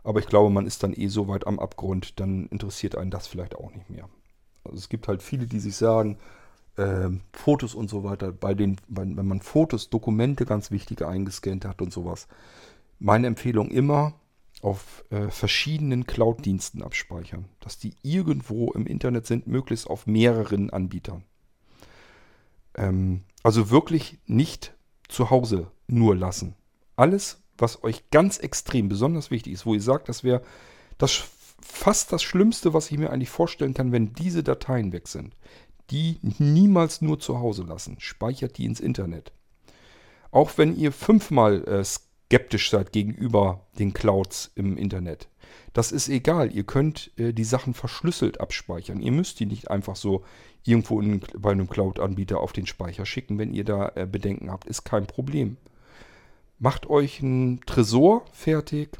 [0.02, 3.28] aber ich glaube, man ist dann eh so weit am Abgrund, dann interessiert einen das
[3.28, 4.08] vielleicht auch nicht mehr.
[4.64, 6.18] Also es gibt halt viele, die sich sagen,
[6.76, 11.80] äh, Fotos und so weiter, bei den, wenn man Fotos, Dokumente ganz wichtige eingescannt hat
[11.80, 12.26] und sowas.
[12.98, 14.14] Meine Empfehlung immer
[14.60, 21.22] auf äh, verschiedenen Cloud-Diensten abspeichern, dass die irgendwo im Internet sind, möglichst auf mehreren Anbietern.
[22.74, 24.74] Ähm, also wirklich nicht
[25.08, 26.54] zu Hause nur lassen.
[26.96, 30.42] Alles, was euch ganz extrem besonders wichtig ist, wo ihr sagt, das wäre
[30.98, 31.24] das
[31.60, 35.34] fast das Schlimmste, was ich mir eigentlich vorstellen kann, wenn diese Dateien weg sind.
[35.90, 37.96] Die niemals nur zu Hause lassen.
[37.98, 39.32] Speichert die ins Internet.
[40.30, 45.28] Auch wenn ihr fünfmal äh, skeptisch seid gegenüber den Clouds im Internet.
[45.72, 46.52] Das ist egal.
[46.52, 49.00] Ihr könnt äh, die Sachen verschlüsselt abspeichern.
[49.00, 50.24] Ihr müsst die nicht einfach so
[50.64, 54.66] irgendwo in, bei einem Cloud-Anbieter auf den Speicher schicken, wenn ihr da äh, Bedenken habt.
[54.66, 55.56] Ist kein Problem.
[56.58, 58.98] Macht euch einen Tresor fertig,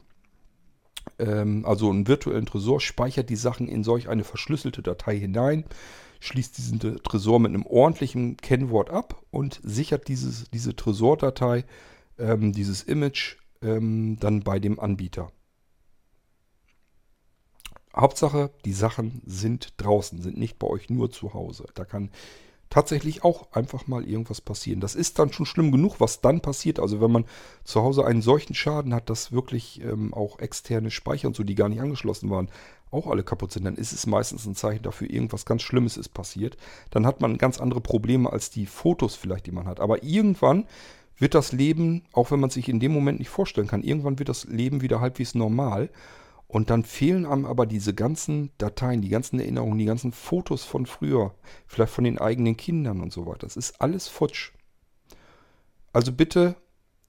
[1.19, 5.65] ähm, also einen virtuellen Tresor, speichert die Sachen in solch eine verschlüsselte Datei hinein,
[6.21, 11.65] schließt diesen Tresor mit einem ordentlichen Kennwort ab und sichert dieses, diese Tresordatei,
[12.19, 15.31] ähm, dieses Image, ähm, dann bei dem Anbieter.
[17.95, 21.67] Hauptsache, die Sachen sind draußen, sind nicht bei euch nur zu Hause.
[21.75, 22.11] Da kann
[22.71, 24.81] tatsächlich auch einfach mal irgendwas passieren.
[24.81, 26.81] Das ist dann schon schlimm genug, was dann passiert.
[26.81, 27.25] Also wenn man
[27.65, 31.55] zu Hause einen solchen Schaden hat, dass wirklich ähm, auch externe Speicher und so, die
[31.55, 32.51] gar nicht angeschlossen waren,
[32.91, 36.11] auch alle kaputt sind, dann ist es meistens ein Zeichen dafür, irgendwas ganz Schlimmes ist
[36.11, 36.57] passiert.
[36.91, 39.81] Dann hat man ganz andere Probleme als die Fotos vielleicht, die man hat.
[39.81, 40.67] Aber irgendwann
[41.19, 44.29] wird das Leben, auch wenn man sich in dem Moment nicht vorstellen kann, irgendwann wird
[44.29, 45.91] das Leben wieder halbwegs normal.
[46.49, 50.87] Und dann fehlen einem aber diese ganzen Dateien, die ganzen Erinnerungen, die ganzen Fotos von
[50.87, 51.35] früher,
[51.67, 53.41] vielleicht von den eigenen Kindern und so weiter.
[53.41, 54.53] Das ist alles futsch.
[55.93, 56.57] Also bitte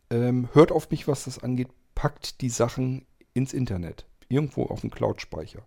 [0.09, 1.69] ähm, hört auf mich, was das angeht.
[1.95, 4.05] Packt die Sachen ins Internet.
[4.27, 5.63] Irgendwo auf dem Cloud-Speicher.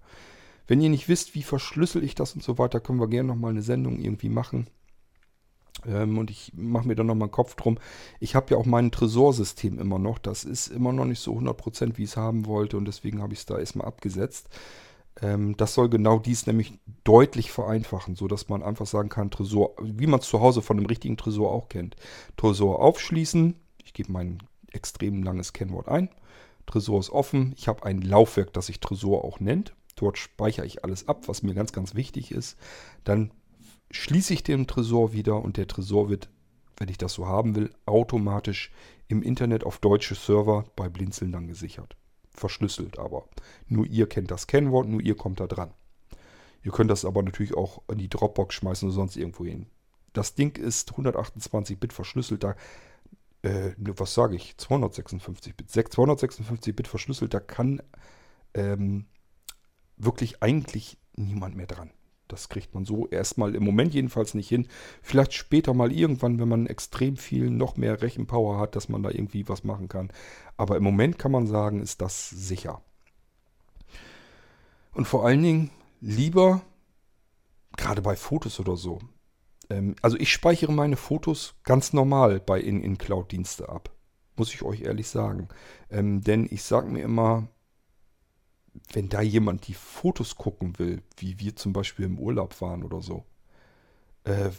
[0.67, 3.51] Wenn ihr nicht wisst, wie verschlüssel ich das und so weiter, können wir gerne nochmal
[3.51, 4.67] eine Sendung irgendwie machen.
[5.87, 7.79] Ähm, und ich mache mir dann nochmal einen Kopf drum.
[8.21, 10.19] Ich habe ja auch mein Tresorsystem immer noch.
[10.19, 12.77] Das ist immer noch nicht so 100%, wie ich es haben wollte.
[12.77, 14.49] Und deswegen habe ich es da erstmal abgesetzt.
[15.21, 16.73] Ähm, das soll genau dies nämlich
[17.05, 20.87] deutlich vereinfachen, sodass man einfach sagen kann, Tresor, wie man es zu Hause von einem
[20.87, 21.97] richtigen Tresor auch kennt.
[22.37, 23.55] Tresor aufschließen.
[23.85, 24.39] Ich gebe mein
[24.73, 26.09] extrem langes Kennwort ein.
[26.67, 27.53] Tresor ist offen.
[27.57, 29.75] Ich habe ein Laufwerk, das sich Tresor auch nennt.
[29.97, 32.57] Dort speichere ich alles ab, was mir ganz, ganz wichtig ist.
[33.05, 33.31] Dann
[33.93, 36.29] schließe ich den Tresor wieder und der Tresor wird
[36.83, 38.73] wenn ich das so haben will, automatisch
[39.07, 41.97] im Internet auf deutsche Server bei Blinzeln dann gesichert.
[42.35, 43.29] Verschlüsselt aber.
[43.69, 45.73] Nur ihr kennt das Kennwort, nur ihr kommt da dran.
[46.65, 49.67] Ihr könnt das aber natürlich auch in die Dropbox schmeißen oder sonst irgendwo hin.
[50.13, 52.43] Das Ding ist 128-Bit verschlüsselt.
[52.43, 52.57] Da,
[53.43, 54.55] äh, was sage ich?
[54.59, 55.69] 256-Bit.
[55.71, 57.33] 256-Bit verschlüsselt.
[57.33, 57.81] Da kann
[58.55, 59.07] ähm,
[59.97, 61.91] wirklich eigentlich niemand mehr dran.
[62.33, 64.67] Das kriegt man so erstmal im Moment jedenfalls nicht hin.
[65.03, 69.11] Vielleicht später mal irgendwann, wenn man extrem viel noch mehr Rechenpower hat, dass man da
[69.11, 70.11] irgendwie was machen kann.
[70.57, 72.83] Aber im Moment kann man sagen, ist das sicher.
[74.93, 76.63] Und vor allen Dingen lieber,
[77.77, 78.99] gerade bei Fotos oder so.
[79.71, 83.91] Ähm, also ich speichere meine Fotos ganz normal bei In-In-Cloud-Dienste ab.
[84.37, 85.49] Muss ich euch ehrlich sagen.
[85.91, 87.49] Ähm, denn ich sage mir immer,
[88.93, 93.01] wenn da jemand die Fotos gucken will, wie wir zum Beispiel im Urlaub waren oder
[93.01, 93.25] so,
[94.25, 94.51] äh,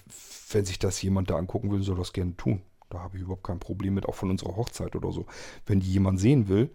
[0.51, 2.61] wenn sich das jemand da angucken will, soll das gerne tun.
[2.89, 5.25] Da habe ich überhaupt kein Problem mit, auch von unserer Hochzeit oder so.
[5.65, 6.69] Wenn die jemand sehen will,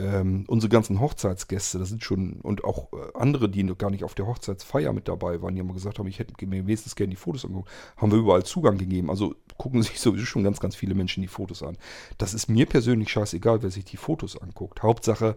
[0.00, 4.04] ähm, unsere ganzen Hochzeitsgäste, das sind schon, und auch äh, andere, die noch gar nicht
[4.04, 7.10] auf der Hochzeitsfeier mit dabei waren, die haben gesagt haben, ich hätte mir wenigstens gerne
[7.10, 9.10] die Fotos angeguckt, haben wir überall Zugang gegeben.
[9.10, 11.76] Also gucken sich sowieso schon ganz, ganz viele Menschen die Fotos an.
[12.16, 14.82] Das ist mir persönlich scheißegal, wer sich die Fotos anguckt.
[14.82, 15.36] Hauptsache,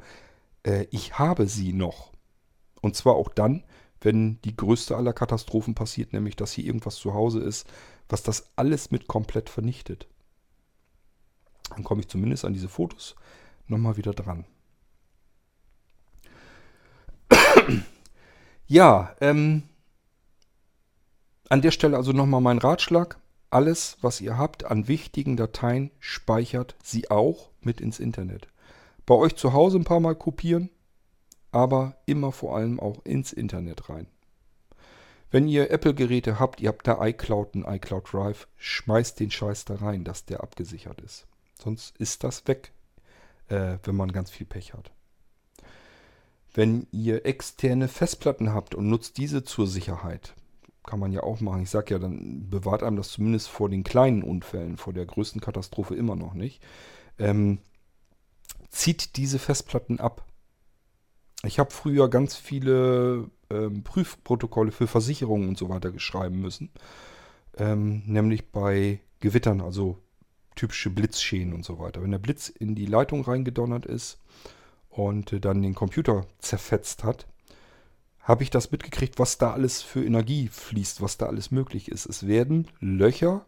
[0.64, 2.12] äh, ich habe sie noch.
[2.82, 3.64] Und zwar auch dann,
[4.00, 7.68] wenn die größte aller Katastrophen passiert, nämlich dass hier irgendwas zu Hause ist,
[8.10, 10.08] was das alles mit komplett vernichtet.
[11.70, 13.16] Dann komme ich zumindest an diese Fotos
[13.68, 14.46] nochmal wieder dran.
[18.68, 19.64] ja, ähm,
[21.50, 23.20] an der Stelle also nochmal mein Ratschlag.
[23.50, 28.51] Alles, was ihr habt an wichtigen Dateien, speichert sie auch mit ins Internet
[29.12, 30.70] bei euch zu Hause ein paar Mal kopieren,
[31.52, 34.08] aber immer vor allem auch ins Internet rein.
[35.30, 39.76] Wenn ihr Apple-Geräte habt, ihr habt da iCloud und iCloud Drive, schmeißt den Scheiß da
[39.76, 41.28] rein, dass der abgesichert ist.
[41.62, 42.72] Sonst ist das weg,
[43.50, 44.92] äh, wenn man ganz viel Pech hat.
[46.54, 50.36] Wenn ihr externe Festplatten habt und nutzt diese zur Sicherheit,
[50.86, 51.64] kann man ja auch machen.
[51.64, 55.42] Ich sage ja, dann bewahrt einem das zumindest vor den kleinen Unfällen, vor der größten
[55.42, 56.64] Katastrophe immer noch nicht.
[57.20, 57.60] Ähm,
[58.72, 60.26] zieht diese Festplatten ab.
[61.44, 66.72] Ich habe früher ganz viele ähm, Prüfprotokolle für Versicherungen und so weiter geschreiben müssen.
[67.58, 69.98] Ähm, nämlich bei Gewittern, also
[70.56, 72.02] typische Blitzschäden und so weiter.
[72.02, 74.20] Wenn der Blitz in die Leitung reingedonnert ist
[74.90, 77.28] und äh, dann den Computer zerfetzt hat,
[78.20, 82.06] habe ich das mitgekriegt, was da alles für Energie fließt, was da alles möglich ist.
[82.06, 83.46] Es werden Löcher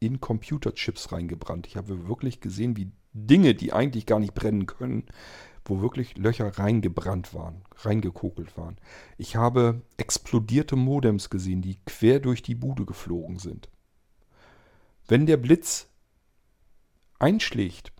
[0.00, 1.66] in Computerchips reingebrannt.
[1.66, 5.04] Ich habe wirklich gesehen, wie Dinge, die eigentlich gar nicht brennen können,
[5.64, 8.76] wo wirklich Löcher reingebrannt waren, reingekokelt waren.
[9.16, 13.68] Ich habe explodierte Modems gesehen, die quer durch die Bude geflogen sind.
[15.08, 15.88] Wenn der Blitz
[17.18, 17.92] einschlägt,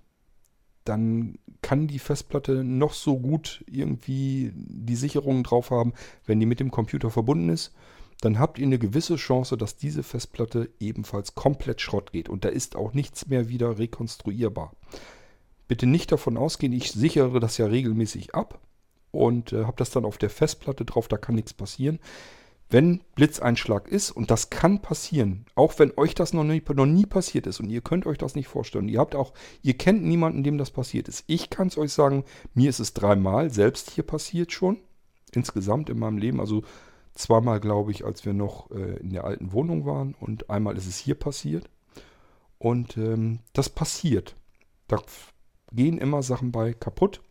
[0.85, 5.95] dann kann die Festplatte noch so gut irgendwie die Sicherungen drauf haben,
[6.27, 7.75] wenn die mit dem Computer verbunden ist
[8.21, 12.29] dann habt ihr eine gewisse Chance, dass diese Festplatte ebenfalls komplett Schrott geht.
[12.29, 14.73] Und da ist auch nichts mehr wieder rekonstruierbar.
[15.69, 18.61] Bitte nicht davon ausgehen, ich sichere das ja regelmäßig ab
[19.11, 21.99] und äh, habe das dann auf der Festplatte drauf, da kann nichts passieren.
[22.69, 27.07] Wenn Blitzeinschlag ist, und das kann passieren, auch wenn euch das noch nie, noch nie
[27.07, 30.43] passiert ist und ihr könnt euch das nicht vorstellen, ihr habt auch, ihr kennt niemanden,
[30.43, 31.25] dem das passiert ist.
[31.29, 32.25] Ich kann es euch sagen,
[32.55, 34.79] mir ist es dreimal selbst hier passiert schon,
[35.33, 36.63] insgesamt in meinem Leben, also
[37.17, 40.87] Zweimal, glaube ich, als wir noch äh, in der alten Wohnung waren und einmal ist
[40.87, 41.69] es hier passiert.
[42.59, 44.37] Und ähm, das passiert.
[44.87, 44.99] Da
[45.73, 47.23] gehen immer Sachen bei kaputt.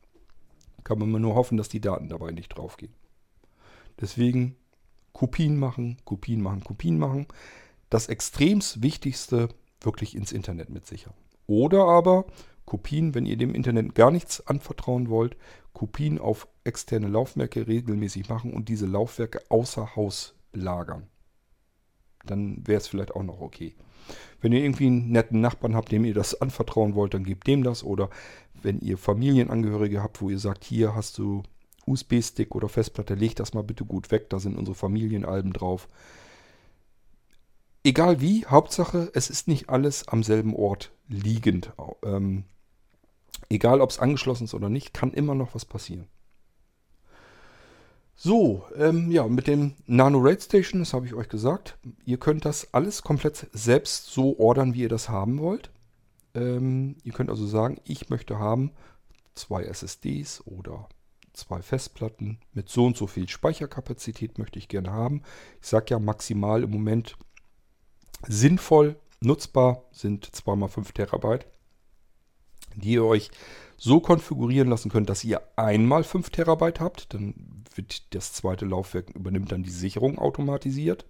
[0.83, 2.93] Kann man nur hoffen, dass die Daten dabei nicht draufgehen.
[4.01, 4.55] Deswegen
[5.13, 7.27] Kopien machen, Kopien machen, Kopien machen.
[7.89, 9.49] Das extremst Wichtigste
[9.81, 11.13] wirklich ins Internet mit sichern.
[11.45, 12.25] Oder aber
[12.65, 15.37] Kopien, wenn ihr dem Internet gar nichts anvertrauen wollt,
[15.73, 21.07] Kopien auf externe Laufwerke regelmäßig machen und diese Laufwerke außer Haus lagern.
[22.25, 23.75] Dann wäre es vielleicht auch noch okay.
[24.41, 27.63] Wenn ihr irgendwie einen netten Nachbarn habt, dem ihr das anvertrauen wollt, dann gebt dem
[27.63, 27.83] das.
[27.83, 28.09] Oder
[28.53, 31.43] wenn ihr Familienangehörige habt, wo ihr sagt, hier hast du
[31.85, 35.87] USB-Stick oder Festplatte, leg das mal bitte gut weg, da sind unsere Familienalben drauf.
[37.83, 41.71] Egal wie, Hauptsache, es ist nicht alles am selben Ort liegend.
[42.03, 42.45] Ähm,
[43.49, 46.07] Egal, ob es angeschlossen ist oder nicht, kann immer noch was passieren.
[48.15, 51.77] So, ähm, ja, mit dem Nano Raid Station, das habe ich euch gesagt.
[52.05, 55.69] Ihr könnt das alles komplett selbst so ordern, wie ihr das haben wollt.
[56.33, 58.71] Ähm, ihr könnt also sagen, ich möchte haben
[59.35, 60.87] zwei SSDs oder
[61.33, 65.21] zwei Festplatten mit so und so viel Speicherkapazität möchte ich gerne haben.
[65.61, 67.17] Ich sage ja maximal im Moment
[68.27, 71.47] sinnvoll Nutzbar sind 2x5 Terabyte,
[72.81, 73.31] die ihr euch
[73.77, 77.13] so konfigurieren lassen könnt, dass ihr einmal 5 Terabyte habt.
[77.13, 81.05] Dann wird das zweite Laufwerk übernimmt dann die Sicherung automatisiert.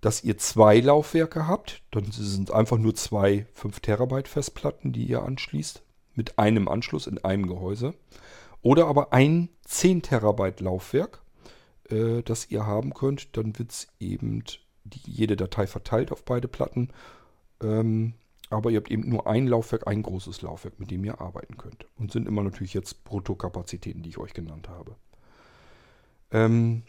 [0.00, 5.22] Dass ihr zwei Laufwerke habt, dann sind einfach nur zwei 5 Terabyte Festplatten, die ihr
[5.22, 5.82] anschließt,
[6.14, 7.94] mit einem Anschluss in einem Gehäuse.
[8.60, 11.22] Oder aber ein 10 Terabyte Laufwerk,
[11.88, 13.36] äh, das ihr haben könnt.
[13.36, 14.44] Dann wird es eben
[14.84, 16.90] die, jede Datei verteilt auf beide Platten.
[17.62, 18.14] Ähm,
[18.54, 21.86] aber ihr habt eben nur ein Laufwerk, ein großes Laufwerk, mit dem ihr arbeiten könnt.
[21.96, 24.96] Und sind immer natürlich jetzt Bruttokapazitäten, die ich euch genannt habe.
[26.30, 26.82] Ähm,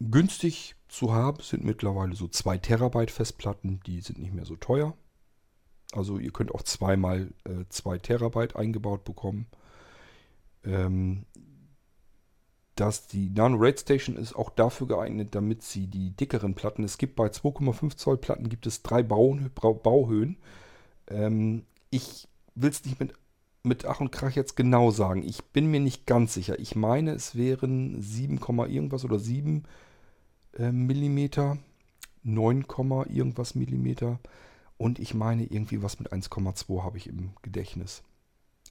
[0.00, 4.94] günstig zu haben sind mittlerweile so 2 Terabyte Festplatten, die sind nicht mehr so teuer.
[5.92, 7.32] Also ihr könnt auch zweimal
[7.68, 9.46] 2 äh, Terabyte eingebaut bekommen.
[10.64, 11.26] Ähm,
[12.76, 16.98] dass die Nano Raid Station ist auch dafür geeignet, damit sie die dickeren Platten, es
[16.98, 20.38] gibt bei 2,5 Zoll Platten gibt es drei Bauhöhen.
[21.08, 23.12] Ähm, ich will es nicht mit,
[23.62, 25.22] mit Ach und Krach jetzt genau sagen.
[25.22, 26.58] Ich bin mir nicht ganz sicher.
[26.58, 29.64] Ich meine, es wären 7, irgendwas oder 7
[30.54, 31.58] äh, Millimeter,
[32.22, 32.64] 9,
[33.10, 34.18] irgendwas Millimeter.
[34.78, 38.02] Und ich meine, irgendwie was mit 1,2 habe ich im Gedächtnis.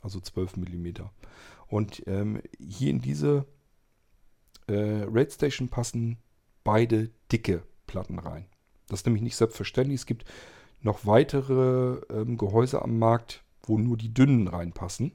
[0.02, 1.12] Also 12 Millimeter.
[1.68, 3.46] Und ähm, hier in diese
[4.72, 6.18] äh, Raid Station passen
[6.64, 8.46] beide dicke Platten rein.
[8.88, 10.02] Das ist nämlich nicht selbstverständlich.
[10.02, 10.26] Es gibt
[10.82, 15.12] noch weitere ähm, Gehäuse am Markt, wo nur die dünnen reinpassen.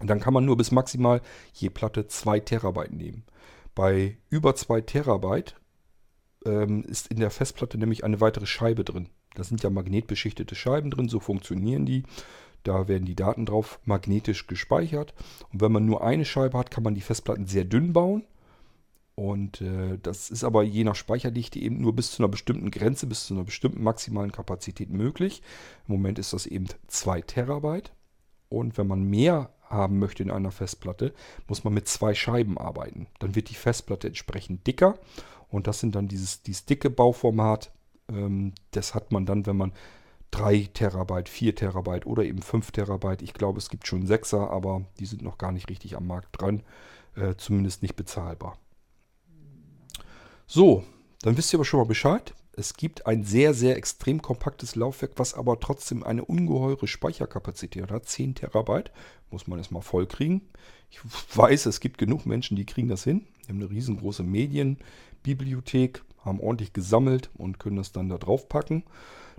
[0.00, 1.20] Und dann kann man nur bis maximal
[1.52, 3.24] je Platte 2 Terabyte nehmen.
[3.74, 5.56] Bei über 2 Terabyte
[6.44, 9.08] ähm, ist in der Festplatte nämlich eine weitere Scheibe drin.
[9.34, 12.04] Da sind ja magnetbeschichtete Scheiben drin, so funktionieren die.
[12.62, 15.14] Da werden die Daten drauf magnetisch gespeichert.
[15.52, 18.24] Und wenn man nur eine Scheibe hat, kann man die Festplatten sehr dünn bauen.
[19.16, 23.06] Und äh, das ist aber je nach Speicherdichte eben nur bis zu einer bestimmten Grenze,
[23.06, 25.42] bis zu einer bestimmten maximalen Kapazität möglich.
[25.86, 27.92] Im Moment ist das eben 2 Terabyte.
[28.48, 31.12] Und wenn man mehr haben möchte in einer Festplatte,
[31.48, 33.06] muss man mit zwei Scheiben arbeiten.
[33.18, 34.98] Dann wird die Festplatte entsprechend dicker.
[35.48, 37.72] Und das sind dann dieses, dieses dicke Bauformat.
[38.08, 39.72] Ähm, das hat man dann, wenn man
[40.32, 43.22] 3 Terabyte, 4 Terabyte oder eben 5 Terabyte.
[43.22, 46.40] Ich glaube, es gibt schon 6er, aber die sind noch gar nicht richtig am Markt
[46.40, 46.62] dran.
[47.14, 48.58] Äh, zumindest nicht bezahlbar.
[50.46, 50.84] So,
[51.22, 52.34] dann wisst ihr aber schon mal Bescheid.
[52.56, 58.06] Es gibt ein sehr, sehr extrem kompaktes Laufwerk, was aber trotzdem eine ungeheure Speicherkapazität hat.
[58.06, 58.92] 10 Terabyte
[59.30, 60.42] muss man erstmal voll kriegen.
[60.90, 61.00] Ich
[61.36, 63.26] weiß, es gibt genug Menschen, die kriegen das hin.
[63.42, 68.84] Die haben eine riesengroße Medienbibliothek, haben ordentlich gesammelt und können das dann da drauf packen.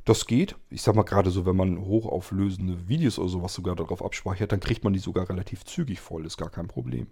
[0.04, 0.56] Das geht.
[0.70, 4.60] Ich sag mal gerade so, wenn man hochauflösende Videos oder sowas sogar darauf abspeichert, dann
[4.60, 6.26] kriegt man die sogar relativ zügig voll.
[6.26, 7.08] Ist gar kein Problem.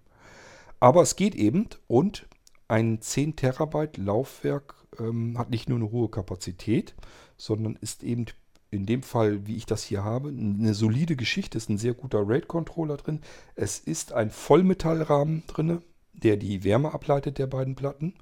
[0.80, 2.28] Aber es geht eben und
[2.74, 6.96] ein 10 Terabyte Laufwerk ähm, hat nicht nur eine hohe Kapazität,
[7.38, 8.26] sondern ist eben
[8.72, 12.28] in dem Fall, wie ich das hier habe, eine solide Geschichte, ist ein sehr guter
[12.28, 13.22] RAID-Controller drin.
[13.54, 18.16] Es ist ein Vollmetallrahmen drin, der die Wärme ableitet der beiden Platten.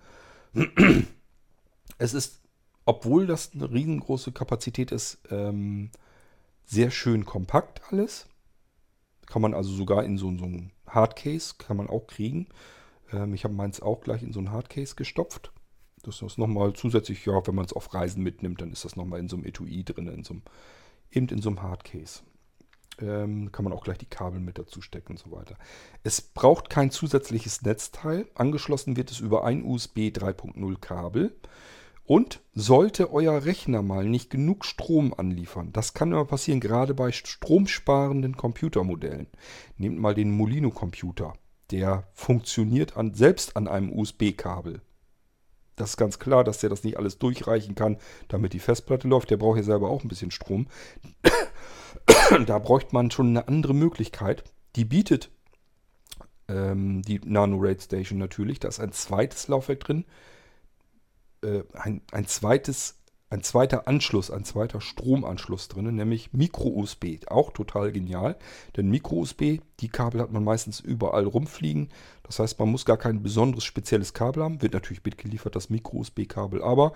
[1.98, 2.42] Es ist,
[2.86, 5.92] obwohl das eine riesengroße Kapazität ist, ähm,
[6.66, 8.26] sehr schön kompakt alles.
[9.28, 12.48] Kann man also sogar in so, so einem Hardcase, kann man auch kriegen.
[13.12, 15.52] Ähm, ich habe meins auch gleich in so ein Hardcase gestopft.
[16.04, 19.20] Das ist nochmal zusätzlich, ja, wenn man es auf Reisen mitnimmt, dann ist das nochmal
[19.20, 20.44] in so einem Etui drin, in so einem,
[21.12, 22.22] eben in so einem Hardcase.
[23.00, 25.58] Ähm, kann man auch gleich die Kabel mit dazu stecken und so weiter.
[26.04, 28.28] Es braucht kein zusätzliches Netzteil.
[28.36, 31.36] Angeschlossen wird es über ein USB 3.0 Kabel.
[32.04, 37.12] Und sollte euer Rechner mal nicht genug Strom anliefern, das kann immer passieren, gerade bei
[37.12, 39.28] stromsparenden Computermodellen.
[39.78, 41.36] Nehmt mal den Molino-Computer
[41.72, 44.82] der funktioniert an, selbst an einem USB-Kabel.
[45.76, 47.98] Das ist ganz klar, dass der das nicht alles durchreichen kann,
[48.28, 49.32] damit die Festplatte läuft.
[49.32, 50.68] Der braucht ja selber auch ein bisschen Strom.
[52.46, 54.44] da bräuchte man schon eine andere Möglichkeit.
[54.76, 55.32] Die bietet
[56.48, 58.60] ähm, die Nano Raid Station natürlich.
[58.60, 60.06] Da ist ein zweites Laufwerk drin.
[61.42, 63.01] Äh, ein, ein zweites
[63.32, 67.26] ein zweiter Anschluss, ein zweiter Stromanschluss drin, nämlich Micro-USB.
[67.28, 68.36] Auch total genial,
[68.76, 71.88] denn Micro-USB, die Kabel hat man meistens überall rumfliegen.
[72.24, 74.62] Das heißt, man muss gar kein besonderes spezielles Kabel haben.
[74.62, 76.92] Wird natürlich mitgeliefert, das Micro-USB-Kabel, aber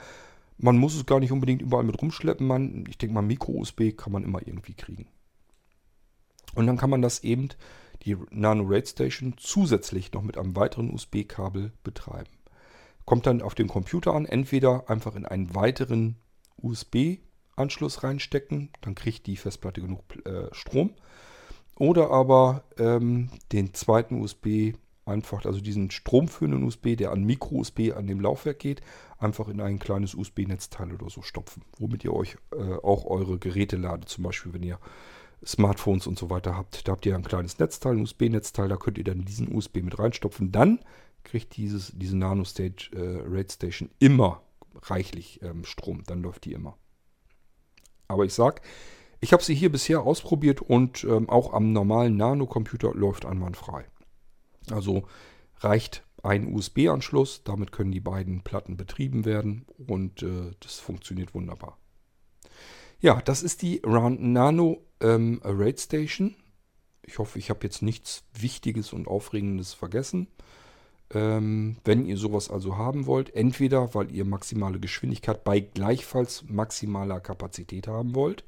[0.57, 2.45] man muss es gar nicht unbedingt überall mit rumschleppen.
[2.45, 5.07] Man, ich denke mal, Micro-USB kann man immer irgendwie kriegen.
[6.53, 7.47] Und dann kann man das eben,
[8.03, 12.29] die Nano Raid Station, zusätzlich noch mit einem weiteren USB-Kabel betreiben.
[13.05, 16.17] Kommt dann auf den Computer an, entweder einfach in einen weiteren
[16.61, 20.91] USB-Anschluss reinstecken, dann kriegt die Festplatte genug äh, Strom.
[21.77, 24.73] Oder aber ähm, den zweiten USB
[25.05, 28.81] einfach, also diesen stromführenden USB, der an Micro-USB an dem Laufwerk geht,
[29.17, 33.77] einfach in ein kleines USB-Netzteil oder so stopfen, womit ihr euch äh, auch eure Geräte
[33.77, 34.09] ladet.
[34.09, 34.79] Zum Beispiel, wenn ihr
[35.45, 38.97] Smartphones und so weiter habt, da habt ihr ein kleines Netzteil, ein USB-Netzteil, da könnt
[38.97, 40.51] ihr dann diesen USB mit reinstopfen.
[40.51, 40.79] Dann
[41.23, 44.41] kriegt dieses, diese Nano Stage äh, Rate Station immer
[44.81, 46.03] reichlich ähm, Strom.
[46.05, 46.77] Dann läuft die immer.
[48.07, 48.61] Aber ich sag,
[49.19, 53.85] ich habe sie hier bisher ausprobiert und ähm, auch am normalen Nano-Computer läuft einwandfrei.
[54.69, 55.07] Also
[55.59, 61.77] reicht ein USB-Anschluss, damit können die beiden Platten betrieben werden und äh, das funktioniert wunderbar.
[62.99, 66.35] Ja, das ist die Run Nano ähm, Rate Station.
[67.03, 70.27] Ich hoffe, ich habe jetzt nichts Wichtiges und Aufregendes vergessen.
[71.13, 77.19] Ähm, wenn ihr sowas also haben wollt, entweder weil ihr maximale Geschwindigkeit bei gleichfalls maximaler
[77.19, 78.43] Kapazität haben wollt,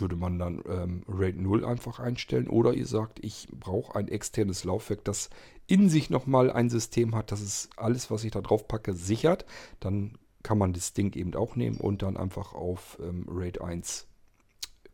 [0.00, 2.48] würde man dann ähm, Rate 0 einfach einstellen.
[2.48, 5.30] Oder ihr sagt, ich brauche ein externes Laufwerk, das
[5.66, 9.44] in sich nochmal ein System hat, das ist alles, was ich da drauf packe, sichert.
[9.80, 14.06] Dann kann man das Ding eben auch nehmen und dann einfach auf ähm, RAID 1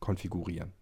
[0.01, 0.73] konfigurieren.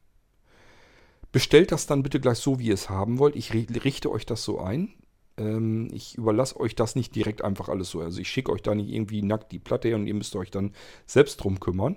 [1.33, 3.37] Bestellt das dann bitte gleich so, wie ihr es haben wollt.
[3.37, 4.93] Ich richte euch das so ein.
[5.41, 8.01] Ähm, ich überlasse euch das nicht direkt einfach alles so.
[8.01, 10.51] Also ich schicke euch da nicht irgendwie nackt die Platte her und ihr müsst euch
[10.51, 10.73] dann
[11.07, 11.97] selbst drum kümmern.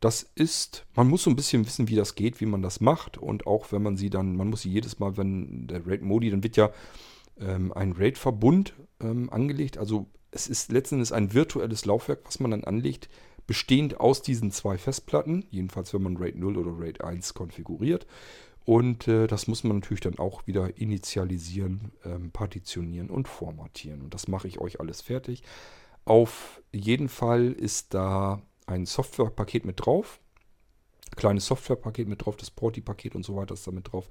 [0.00, 3.18] Das ist, man muss so ein bisschen wissen, wie das geht, wie man das macht.
[3.18, 6.42] Und auch wenn man sie dann, man muss sie jedes Mal, wenn der RAID-Modi, dann
[6.42, 6.70] wird ja
[7.38, 9.78] ähm, ein RAID-Verbund ähm, angelegt.
[9.78, 13.08] Also es ist letztendlich ein virtuelles Laufwerk, was man dann anlegt,
[13.46, 18.06] bestehend aus diesen zwei Festplatten, jedenfalls wenn man RAID 0 oder RAID 1 konfiguriert.
[18.64, 24.02] Und äh, das muss man natürlich dann auch wieder initialisieren, ähm, partitionieren und formatieren.
[24.02, 25.42] Und das mache ich euch alles fertig.
[26.04, 30.20] Auf jeden Fall ist da ein Softwarepaket mit drauf.
[31.16, 34.08] Kleines Softwarepaket mit drauf, das Porti-Paket und so weiter ist da mit drauf.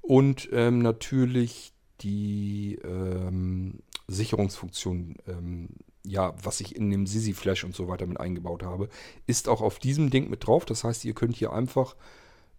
[0.00, 5.68] Und ähm, natürlich die ähm, Sicherungsfunktion, ähm,
[6.04, 8.88] ja, was ich in dem Sisi Flash und so weiter mit eingebaut habe,
[9.26, 10.64] ist auch auf diesem Ding mit drauf.
[10.64, 11.96] Das heißt, ihr könnt hier einfach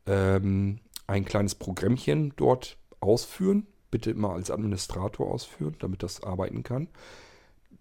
[0.08, 3.68] ähm, ein kleines Programmchen dort ausführen.
[3.92, 6.90] Bitte immer als Administrator ausführen, damit das arbeiten kann.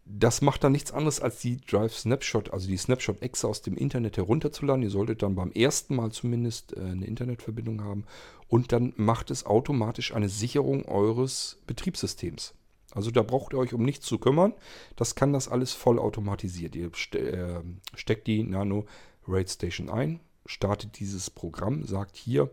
[0.06, 4.18] Das macht dann nichts anderes, als die Drive Snapshot, also die Snapshot-Exe aus dem Internet
[4.18, 4.82] herunterzuladen.
[4.82, 8.04] Ihr solltet dann beim ersten Mal zumindest äh, eine Internetverbindung haben.
[8.48, 12.54] Und dann macht es automatisch eine Sicherung eures Betriebssystems.
[12.92, 14.52] Also da braucht ihr euch um nichts zu kümmern.
[14.94, 16.76] Das kann das alles vollautomatisiert.
[16.76, 17.62] Ihr ste äh,
[17.94, 18.84] steckt die Nano
[19.26, 22.50] Rate Station ein, startet dieses Programm, sagt hier,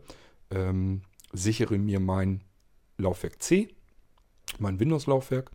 [0.52, 1.02] ähm,
[1.34, 2.42] sichere mir mein
[2.98, 3.70] Laufwerk C,
[4.60, 5.52] mein Windows-Laufwerk.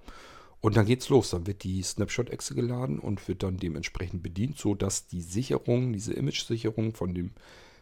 [0.60, 1.30] Und dann geht's los.
[1.30, 6.94] Dann wird die Snapshot-Exe geladen und wird dann dementsprechend bedient, sodass die Sicherung, diese Image-Sicherung
[6.94, 7.30] von dem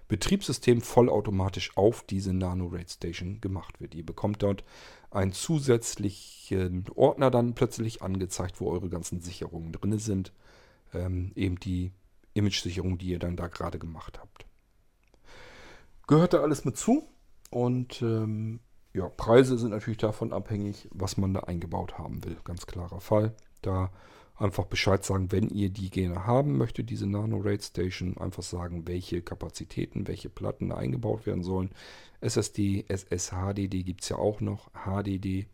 [0.09, 3.95] Betriebssystem vollautomatisch auf diese Nano Rate Station gemacht wird.
[3.95, 4.65] Ihr bekommt dort
[5.11, 10.33] einen zusätzlichen Ordner dann plötzlich angezeigt, wo eure ganzen Sicherungen drin sind.
[10.93, 11.93] Ähm, eben die
[12.35, 14.45] Image-Sicherung, die ihr dann da gerade gemacht habt.
[16.07, 17.09] Gehört da alles mit zu
[17.51, 18.61] und ähm,
[18.95, 22.37] ja, Preise sind natürlich davon abhängig, was man da eingebaut haben will.
[22.45, 23.35] Ganz klarer Fall.
[23.61, 23.91] Da
[24.37, 28.17] einfach Bescheid sagen, wenn ihr die gerne haben möchtet, diese Nano Rate Station.
[28.19, 31.71] Einfach sagen, welche Kapazitäten, welche Platten da eingebaut werden sollen.
[32.21, 35.47] SSD, SSHDD gibt es ja auch noch, HDD.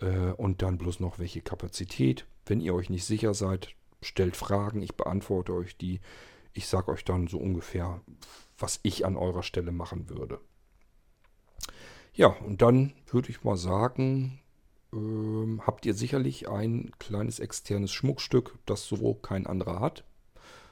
[0.00, 2.26] Äh, und dann bloß noch welche Kapazität.
[2.46, 6.00] Wenn ihr euch nicht sicher seid, stellt Fragen, ich beantworte euch die.
[6.56, 8.00] Ich sage euch dann so ungefähr,
[8.58, 10.40] was ich an eurer Stelle machen würde.
[12.14, 14.40] Ja, und dann würde ich mal sagen,
[14.90, 20.04] ähm, habt ihr sicherlich ein kleines externes Schmuckstück, das so kein anderer hat.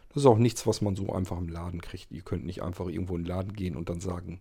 [0.09, 2.11] Das ist auch nichts, was man so einfach im Laden kriegt.
[2.13, 4.41] Ihr könnt nicht einfach irgendwo in den Laden gehen und dann sagen,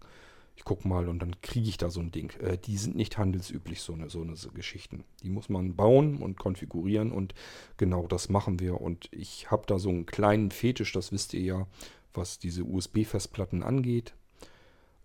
[0.56, 2.32] ich gucke mal und dann kriege ich da so ein Ding.
[2.40, 5.04] Äh, die sind nicht handelsüblich, so eine, so eine Geschichten.
[5.24, 7.34] Die muss man bauen und konfigurieren und
[7.78, 8.80] genau das machen wir.
[8.80, 11.68] Und ich habe da so einen kleinen Fetisch, das wisst ihr ja,
[12.14, 14.14] was diese USB-Festplatten angeht.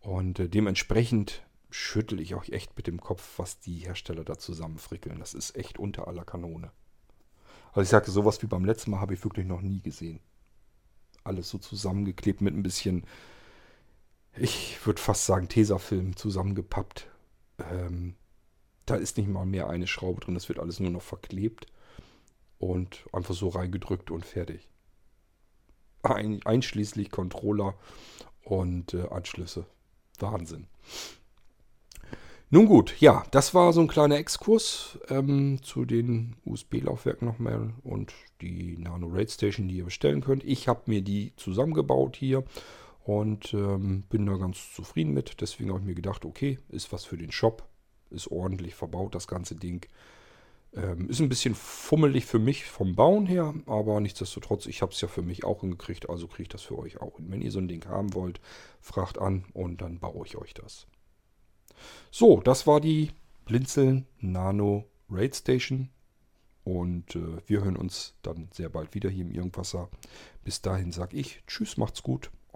[0.00, 5.18] Und äh, dementsprechend schüttel ich euch echt mit dem Kopf, was die Hersteller da zusammenfrickeln.
[5.18, 6.70] Das ist echt unter aller Kanone.
[7.68, 10.20] Also ich sage, sowas wie beim letzten Mal habe ich wirklich noch nie gesehen.
[11.24, 13.04] Alles so zusammengeklebt mit ein bisschen,
[14.40, 17.08] ich würde fast sagen, Tesafilm zusammengepappt.
[17.58, 18.14] Ähm,
[18.86, 21.66] da ist nicht mal mehr eine Schraube drin, das wird alles nur noch verklebt
[22.58, 24.68] und einfach so reingedrückt und fertig.
[26.02, 27.74] Ein, einschließlich Controller
[28.44, 29.66] und äh, Anschlüsse.
[30.18, 30.66] Wahnsinn.
[32.50, 38.14] Nun gut, ja, das war so ein kleiner Exkurs ähm, zu den USB-Laufwerken nochmal und
[38.40, 40.44] die Nano Raid Station, die ihr bestellen könnt.
[40.44, 42.44] Ich habe mir die zusammengebaut hier
[43.08, 45.40] und ähm, bin da ganz zufrieden mit.
[45.40, 47.66] Deswegen habe ich mir gedacht, okay, ist was für den Shop.
[48.10, 49.86] ist ordentlich verbaut, das ganze Ding.
[50.74, 55.00] Ähm, ist ein bisschen fummelig für mich vom Bauen her, aber nichtsdestotrotz, ich habe es
[55.00, 57.30] ja für mich auch hingekriegt, also kriege ich das für euch auch hin.
[57.30, 58.42] Wenn ihr so ein Ding haben wollt,
[58.82, 60.86] fragt an und dann baue ich euch das.
[62.10, 63.12] So, das war die
[63.46, 65.88] Blinzeln Nano Raid Station.
[66.62, 69.88] Und äh, wir hören uns dann sehr bald wieder hier im Irgendwasser.
[70.44, 72.30] Bis dahin sage ich Tschüss, macht's gut,